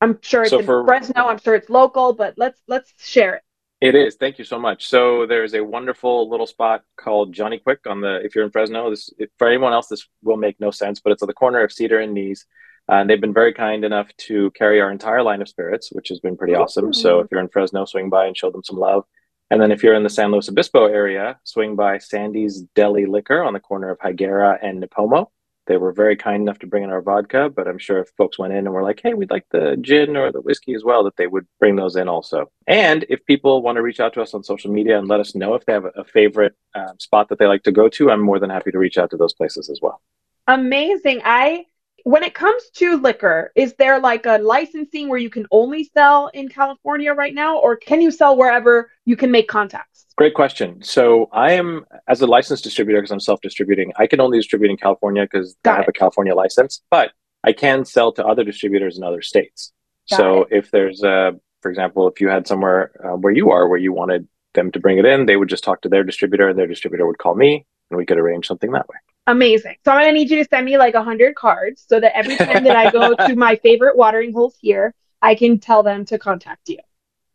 I'm 0.00 0.18
sure 0.20 0.42
it's 0.42 0.50
So 0.50 0.60
in 0.60 0.66
for- 0.66 0.84
Fresno, 0.84 1.26
I'm 1.26 1.38
sure 1.38 1.54
it's 1.54 1.70
local, 1.70 2.12
but 2.12 2.34
let's 2.36 2.60
let's 2.68 2.92
share 2.98 3.36
it. 3.36 3.42
It 3.80 3.96
is. 3.96 4.14
Thank 4.14 4.38
you 4.38 4.44
so 4.44 4.60
much. 4.60 4.86
So 4.86 5.26
there's 5.26 5.54
a 5.54 5.64
wonderful 5.64 6.30
little 6.30 6.46
spot 6.46 6.82
called 6.96 7.32
Johnny 7.32 7.58
Quick 7.58 7.80
on 7.86 8.00
the. 8.00 8.20
If 8.24 8.34
you're 8.34 8.44
in 8.44 8.50
Fresno, 8.50 8.90
this 8.90 9.10
if, 9.18 9.30
for 9.38 9.48
anyone 9.48 9.72
else 9.72 9.88
this 9.88 10.06
will 10.22 10.36
make 10.36 10.60
no 10.60 10.70
sense, 10.70 11.00
but 11.00 11.12
it's 11.12 11.22
on 11.22 11.26
the 11.26 11.34
corner 11.34 11.64
of 11.64 11.72
Cedar 11.72 11.98
and 11.98 12.14
Nees. 12.14 12.46
Uh, 12.88 12.94
and 12.96 13.08
they've 13.08 13.20
been 13.20 13.32
very 13.32 13.54
kind 13.54 13.84
enough 13.84 14.08
to 14.16 14.50
carry 14.52 14.80
our 14.80 14.90
entire 14.90 15.22
line 15.22 15.40
of 15.40 15.48
spirits, 15.48 15.90
which 15.92 16.08
has 16.08 16.18
been 16.18 16.36
pretty 16.36 16.54
awesome. 16.54 16.92
So 16.92 17.20
if 17.20 17.28
you're 17.30 17.40
in 17.40 17.48
Fresno, 17.48 17.84
swing 17.84 18.10
by 18.10 18.26
and 18.26 18.36
show 18.36 18.50
them 18.50 18.64
some 18.64 18.76
love. 18.76 19.04
And 19.52 19.60
then 19.60 19.70
if 19.70 19.82
you're 19.82 19.92
in 19.92 20.02
the 20.02 20.08
San 20.08 20.32
Luis 20.32 20.48
Obispo 20.48 20.86
area, 20.86 21.38
swing 21.44 21.76
by 21.76 21.98
Sandy's 21.98 22.62
Deli 22.74 23.04
Liquor 23.04 23.42
on 23.42 23.52
the 23.52 23.60
corner 23.60 23.90
of 23.90 23.98
Higuera 23.98 24.58
and 24.62 24.82
Nipomo. 24.82 25.26
They 25.66 25.76
were 25.76 25.92
very 25.92 26.16
kind 26.16 26.40
enough 26.40 26.58
to 26.60 26.66
bring 26.66 26.84
in 26.84 26.90
our 26.90 27.02
vodka, 27.02 27.50
but 27.54 27.68
I'm 27.68 27.76
sure 27.76 27.98
if 27.98 28.08
folks 28.16 28.38
went 28.38 28.54
in 28.54 28.60
and 28.60 28.72
were 28.72 28.82
like, 28.82 29.00
hey, 29.02 29.12
we'd 29.12 29.30
like 29.30 29.44
the 29.50 29.76
gin 29.78 30.16
or 30.16 30.32
the 30.32 30.40
whiskey 30.40 30.72
as 30.72 30.84
well, 30.84 31.04
that 31.04 31.18
they 31.18 31.26
would 31.26 31.46
bring 31.60 31.76
those 31.76 31.96
in 31.96 32.08
also. 32.08 32.50
And 32.66 33.04
if 33.10 33.26
people 33.26 33.60
want 33.60 33.76
to 33.76 33.82
reach 33.82 34.00
out 34.00 34.14
to 34.14 34.22
us 34.22 34.32
on 34.32 34.42
social 34.42 34.72
media 34.72 34.98
and 34.98 35.06
let 35.06 35.20
us 35.20 35.34
know 35.34 35.52
if 35.52 35.66
they 35.66 35.74
have 35.74 35.84
a, 35.84 36.04
favorite 36.04 36.56
um, 36.74 36.98
spot 36.98 37.28
that 37.28 37.38
they 37.38 37.46
like 37.46 37.64
to 37.64 37.72
go 37.72 37.90
to, 37.90 38.10
I'm 38.10 38.22
more 38.22 38.38
than 38.38 38.48
happy 38.48 38.70
to 38.70 38.78
reach 38.78 38.96
out 38.96 39.10
to 39.10 39.18
those 39.18 39.34
places 39.34 39.68
as 39.68 39.80
well. 39.82 40.00
Amazing. 40.46 41.20
I 41.26 41.66
when 42.04 42.22
it 42.22 42.34
comes 42.34 42.62
to 42.74 42.96
liquor, 42.96 43.52
is 43.54 43.74
there 43.78 43.98
like 43.98 44.26
a 44.26 44.38
licensing 44.38 45.08
where 45.08 45.18
you 45.18 45.30
can 45.30 45.46
only 45.50 45.84
sell 45.94 46.28
in 46.28 46.48
California 46.48 47.12
right 47.12 47.34
now, 47.34 47.58
or 47.58 47.76
can 47.76 48.00
you 48.00 48.10
sell 48.10 48.36
wherever 48.36 48.90
you 49.04 49.16
can 49.16 49.30
make 49.30 49.48
contacts? 49.48 50.06
Great 50.16 50.34
question. 50.34 50.82
So 50.82 51.28
I 51.32 51.52
am, 51.52 51.86
as 52.08 52.20
a 52.20 52.26
licensed 52.26 52.64
distributor, 52.64 53.00
because 53.00 53.12
I'm 53.12 53.20
self-distributing, 53.20 53.92
I 53.96 54.06
can 54.06 54.20
only 54.20 54.38
distribute 54.38 54.70
in 54.70 54.76
California 54.76 55.22
because 55.22 55.56
I 55.64 55.70
have 55.70 55.80
it. 55.82 55.88
a 55.88 55.92
California 55.92 56.34
license, 56.34 56.82
but 56.90 57.12
I 57.44 57.52
can 57.52 57.84
sell 57.84 58.12
to 58.12 58.26
other 58.26 58.44
distributors 58.44 58.98
in 58.98 59.04
other 59.04 59.22
states. 59.22 59.72
Got 60.10 60.16
so 60.16 60.46
if 60.50 60.70
there's 60.70 61.02
a, 61.02 61.32
for 61.60 61.70
example, 61.70 62.08
if 62.08 62.20
you 62.20 62.28
had 62.28 62.46
somewhere 62.46 62.92
uh, 63.04 63.16
where 63.16 63.32
you 63.32 63.50
are 63.50 63.68
where 63.68 63.78
you 63.78 63.92
wanted 63.92 64.28
them 64.54 64.70
to 64.72 64.80
bring 64.80 64.98
it 64.98 65.06
in, 65.06 65.26
they 65.26 65.36
would 65.36 65.48
just 65.48 65.64
talk 65.64 65.80
to 65.82 65.88
their 65.88 66.04
distributor, 66.04 66.48
and 66.48 66.58
their 66.58 66.66
distributor 66.66 67.06
would 67.06 67.18
call 67.18 67.34
me, 67.34 67.64
and 67.90 67.96
we 67.96 68.04
could 68.04 68.18
arrange 68.18 68.46
something 68.46 68.72
that 68.72 68.88
way. 68.88 68.96
Amazing. 69.26 69.76
So 69.84 69.92
I'm 69.92 70.00
gonna 70.00 70.12
need 70.12 70.30
you 70.30 70.42
to 70.42 70.48
send 70.48 70.66
me 70.66 70.76
like 70.78 70.94
a 70.94 71.02
hundred 71.02 71.34
cards 71.36 71.84
so 71.86 72.00
that 72.00 72.16
every 72.16 72.36
time 72.36 72.64
that 72.64 72.76
I 72.76 72.90
go 72.90 73.14
to 73.28 73.36
my 73.36 73.56
favorite 73.56 73.96
watering 73.96 74.32
holes 74.32 74.56
here, 74.60 74.94
I 75.20 75.34
can 75.34 75.58
tell 75.58 75.82
them 75.82 76.04
to 76.06 76.18
contact 76.18 76.68
you. 76.68 76.78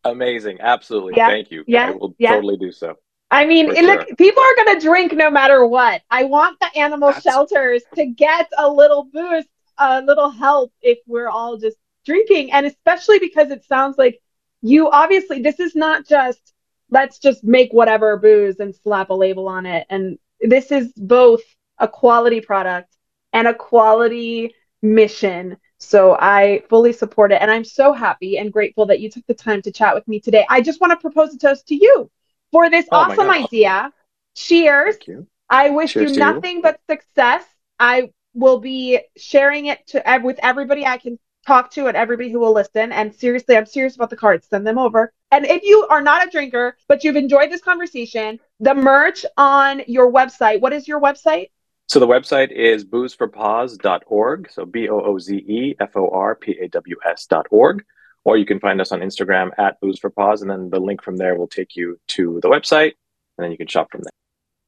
Amazing, 0.04 0.60
absolutely. 0.60 1.14
Yeah, 1.16 1.28
Thank 1.28 1.52
you. 1.52 1.64
yeah, 1.68 1.88
I 1.88 1.92
will 1.92 2.16
yeah. 2.18 2.34
totally 2.34 2.58
do 2.58 2.72
so. 2.72 2.96
I 3.32 3.46
mean, 3.46 3.76
and 3.76 3.88
look, 3.88 4.08
people 4.18 4.42
are 4.42 4.56
gonna 4.66 4.80
drink 4.80 5.14
no 5.14 5.30
matter 5.30 5.66
what. 5.66 6.02
I 6.10 6.26
want 6.26 6.60
the 6.60 6.78
animal 6.78 7.10
That's- 7.10 7.24
shelters 7.24 7.84
to 7.96 8.06
get 8.06 8.50
a 8.58 8.70
little 8.70 9.04
boost, 9.06 9.50
a 9.78 10.02
little 10.02 10.30
help 10.30 10.72
if 10.82 11.00
we're 11.08 11.30
all 11.30 11.58
just 11.58 11.78
drinking, 12.06 12.52
and 12.52 12.66
especially 12.66 13.20
because 13.20 13.50
it 13.52 13.64
sounds 13.66 13.98
like 13.98 14.22
you 14.62 14.90
obviously 14.90 15.42
this 15.42 15.60
is 15.60 15.76
not 15.76 16.06
just 16.08 16.54
let's 16.90 17.20
just 17.20 17.44
make 17.44 17.72
whatever 17.74 18.18
booze 18.18 18.60
and 18.60 18.74
slap 18.76 19.10
a 19.10 19.14
label 19.14 19.48
on 19.48 19.66
it, 19.66 19.86
and 19.90 20.18
this 20.42 20.72
is 20.72 20.92
both 20.94 21.42
a 21.80 21.88
quality 21.88 22.42
product 22.42 22.96
and 23.34 23.48
a 23.48 23.54
quality 23.54 24.54
mission. 24.82 25.58
So 25.80 26.18
I 26.20 26.64
fully 26.70 26.94
support 26.94 27.32
it, 27.32 27.42
and 27.42 27.52
I'm 27.52 27.64
so 27.64 27.94
happy 27.94 28.38
and 28.38 28.52
grateful 28.52 28.86
that 28.88 29.00
you 29.00 29.10
took 29.10 29.26
the 29.28 29.34
time 29.34 29.62
to 29.64 29.72
chat 29.72 29.94
with 29.96 30.08
me 30.08 30.20
today. 30.20 30.46
I 30.50 30.62
just 30.62 30.82
want 30.82 30.92
to 30.92 30.98
propose 30.98 31.34
a 31.34 31.38
toast 31.38 31.68
to 31.68 31.76
you 31.76 32.10
for 32.52 32.70
this 32.70 32.88
Oh 32.92 32.96
awesome 32.96 33.30
idea. 33.30 33.92
Cheers. 34.36 34.96
Thank 34.96 35.08
you. 35.08 35.28
I 35.50 35.70
wish 35.70 35.94
Cheers 35.94 36.06
you 36.10 36.10
to 36.14 36.22
you. 36.22 36.26
nothing 36.26 36.62
but 36.62 36.80
success. 36.90 37.44
I 37.80 38.12
will 38.34 38.60
be 38.60 39.00
sharing 39.18 39.68
it 39.68 39.86
to 39.88 40.08
ev- 40.08 40.24
with 40.24 40.40
everybody 40.42 40.86
I 40.86 40.98
can 40.98 41.20
talk 41.46 41.72
to 41.72 41.88
and 41.88 41.96
everybody 41.96 42.32
who 42.32 42.40
will 42.40 42.54
listen. 42.54 42.92
And 42.92 43.14
seriously, 43.14 43.56
I'm 43.56 43.66
serious 43.66 43.96
about 43.96 44.10
the 44.10 44.18
cards. 44.18 44.48
Send 44.48 44.66
them 44.68 44.78
over. 44.78 45.14
And 45.32 45.46
if 45.46 45.64
you 45.64 45.88
are 45.90 46.02
not 46.02 46.28
a 46.28 46.30
drinker, 46.30 46.78
but 46.88 47.04
you've 47.04 47.16
enjoyed 47.16 47.52
this 47.52 47.62
conversation, 47.62 48.40
the 48.60 48.74
merch 48.76 49.26
on 49.38 49.82
your 49.88 50.12
website. 50.12 50.62
What 50.62 50.74
is 50.74 50.88
your 50.88 51.00
website? 51.00 51.50
So 51.88 52.00
the 52.00 52.08
website 52.08 52.52
is 52.52 52.84
boozeforpaws.org. 52.86 54.52
So 54.52 54.66
B 54.66 54.90
O 54.90 55.00
O 55.00 55.18
Z 55.18 55.36
E 55.36 55.76
F 55.80 55.96
O 55.96 56.10
R 56.10 56.36
P 56.36 56.58
A 56.62 56.68
W 56.68 56.96
S 57.06 57.26
dot 57.26 57.48
org. 57.50 57.84
Or 58.26 58.36
you 58.36 58.46
can 58.46 58.60
find 58.60 58.82
us 58.82 58.92
on 58.92 59.00
Instagram 59.00 59.52
at 59.58 59.80
booze 59.80 60.00
for 60.00 60.10
paws, 60.10 60.42
and 60.42 60.52
then 60.52 60.70
the 60.70 60.82
link 60.82 61.02
from 61.02 61.16
there 61.16 61.38
will 61.38 61.48
take 61.48 61.78
you 61.78 61.98
to 62.08 62.40
the 62.42 62.50
website, 62.50 62.92
and 63.38 63.46
then 63.46 63.52
you 63.52 63.58
can 63.58 63.68
shop 63.68 63.90
from 63.90 64.02
there. 64.02 64.12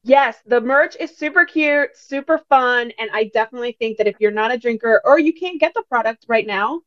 Yes, 0.02 0.38
the 0.46 0.62
merch 0.62 0.96
is 0.98 1.14
super 1.14 1.44
cute, 1.44 1.94
super 1.94 2.38
fun, 2.48 2.90
and 2.98 3.10
I 3.12 3.30
definitely 3.34 3.76
think 3.78 3.98
that 3.98 4.06
if 4.06 4.16
you're 4.18 4.30
not 4.30 4.50
a 4.50 4.56
drinker 4.56 5.02
or 5.04 5.18
you 5.18 5.34
can't 5.34 5.60
get 5.60 5.74
the 5.74 5.82
product 5.90 6.24
right 6.26 6.46
now, 6.46 6.80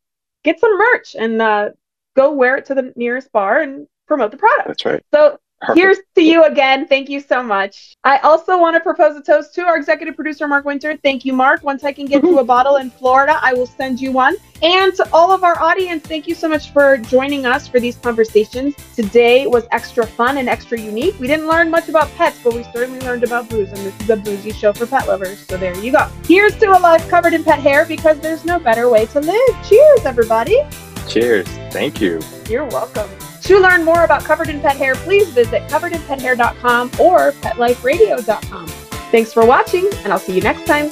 get 0.43 0.59
some 0.59 0.75
merch 0.75 1.15
and 1.15 1.39
uh, 1.39 1.69
go 2.15 2.33
wear 2.33 2.57
it 2.57 2.65
to 2.65 2.73
the 2.73 2.91
nearest 2.95 3.31
bar 3.31 3.61
and 3.61 3.87
promote 4.07 4.31
the 4.31 4.37
product. 4.37 4.67
That's 4.67 4.85
right. 4.85 5.03
So 5.13 5.39
Perfect. 5.65 5.77
here's 5.77 5.97
to 6.15 6.21
you 6.21 6.43
again. 6.43 6.87
Thank 6.87 7.09
you 7.09 7.21
so 7.21 7.41
much. 7.41 7.95
I 8.03 8.17
also 8.17 8.59
want 8.59 8.75
to 8.75 8.81
propose 8.81 9.15
a 9.15 9.21
toast 9.21 9.55
to 9.55 9.61
our 9.61 9.77
executive 9.77 10.15
producer, 10.15 10.45
Mark 10.45 10.65
Winter. 10.65 10.97
Thank 10.97 11.23
you, 11.23 11.31
Mark. 11.31 11.63
Once 11.63 11.85
I 11.85 11.93
can 11.93 12.05
get 12.05 12.21
you 12.23 12.39
a 12.39 12.43
bottle 12.55 12.75
in 12.75 12.89
Florida, 12.89 13.39
I 13.41 13.53
will 13.53 13.65
send 13.65 14.01
you 14.01 14.11
one. 14.11 14.35
And 14.61 14.93
to 14.95 15.07
all 15.13 15.31
of 15.31 15.43
our 15.43 15.57
audience, 15.61 16.03
thank 16.03 16.27
you 16.27 16.35
so 16.35 16.49
much 16.49 16.71
for 16.71 16.97
joining 16.97 17.45
us 17.45 17.67
for 17.67 17.79
these 17.79 17.95
conversations. 17.95 18.75
Today 18.93 19.47
was 19.47 19.65
extra 19.71 20.05
fun 20.05 20.37
and 20.37 20.49
extra 20.49 20.79
unique. 20.79 21.17
We 21.19 21.27
didn't 21.27 21.47
learn 21.47 21.69
much 21.69 21.87
about 21.87 22.13
pets, 22.15 22.39
but 22.43 22.53
we 22.53 22.63
certainly 22.63 22.99
learned 23.01 23.23
about 23.23 23.49
booze, 23.49 23.69
and 23.69 23.77
this 23.77 23.99
is 24.01 24.09
a 24.09 24.17
boozy 24.17 24.51
show 24.51 24.73
for 24.73 24.85
pet 24.85 25.07
lovers. 25.07 25.45
So 25.47 25.57
there 25.57 25.77
you 25.77 25.93
go. 25.93 26.09
Here's 26.25 26.57
to 26.57 26.77
a 26.77 26.79
life 26.79 27.07
covered 27.09 27.33
in 27.33 27.43
pet 27.43 27.59
hair 27.59 27.85
because 27.85 28.19
there's 28.19 28.43
no 28.43 28.59
better 28.59 28.89
way 28.89 29.05
to 29.07 29.19
live. 29.21 29.67
Cheers, 29.67 30.05
everybody. 30.05 30.61
Cheers. 31.07 31.47
Thank 31.71 32.01
you. 32.01 32.19
You're 32.49 32.65
welcome. 32.65 33.09
To 33.41 33.59
learn 33.59 33.83
more 33.83 34.03
about 34.03 34.23
Covered 34.23 34.49
in 34.49 34.61
Pet 34.61 34.77
Hair, 34.77 34.95
please 34.95 35.29
visit 35.29 35.63
coveredinpethair.com 35.69 36.91
or 36.99 37.31
petliferadio.com. 37.33 38.67
Thanks 38.67 39.33
for 39.33 39.45
watching, 39.45 39.89
and 40.03 40.11
I'll 40.13 40.19
see 40.19 40.35
you 40.35 40.41
next 40.41 40.65
time. 40.65 40.89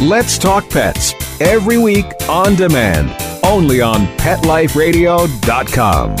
Let's 0.00 0.38
Talk 0.38 0.70
Pets 0.70 1.14
every 1.40 1.76
week 1.76 2.06
on 2.28 2.54
demand, 2.54 3.10
only 3.44 3.80
on 3.80 4.06
PetLifeRadio.com. 4.18 6.16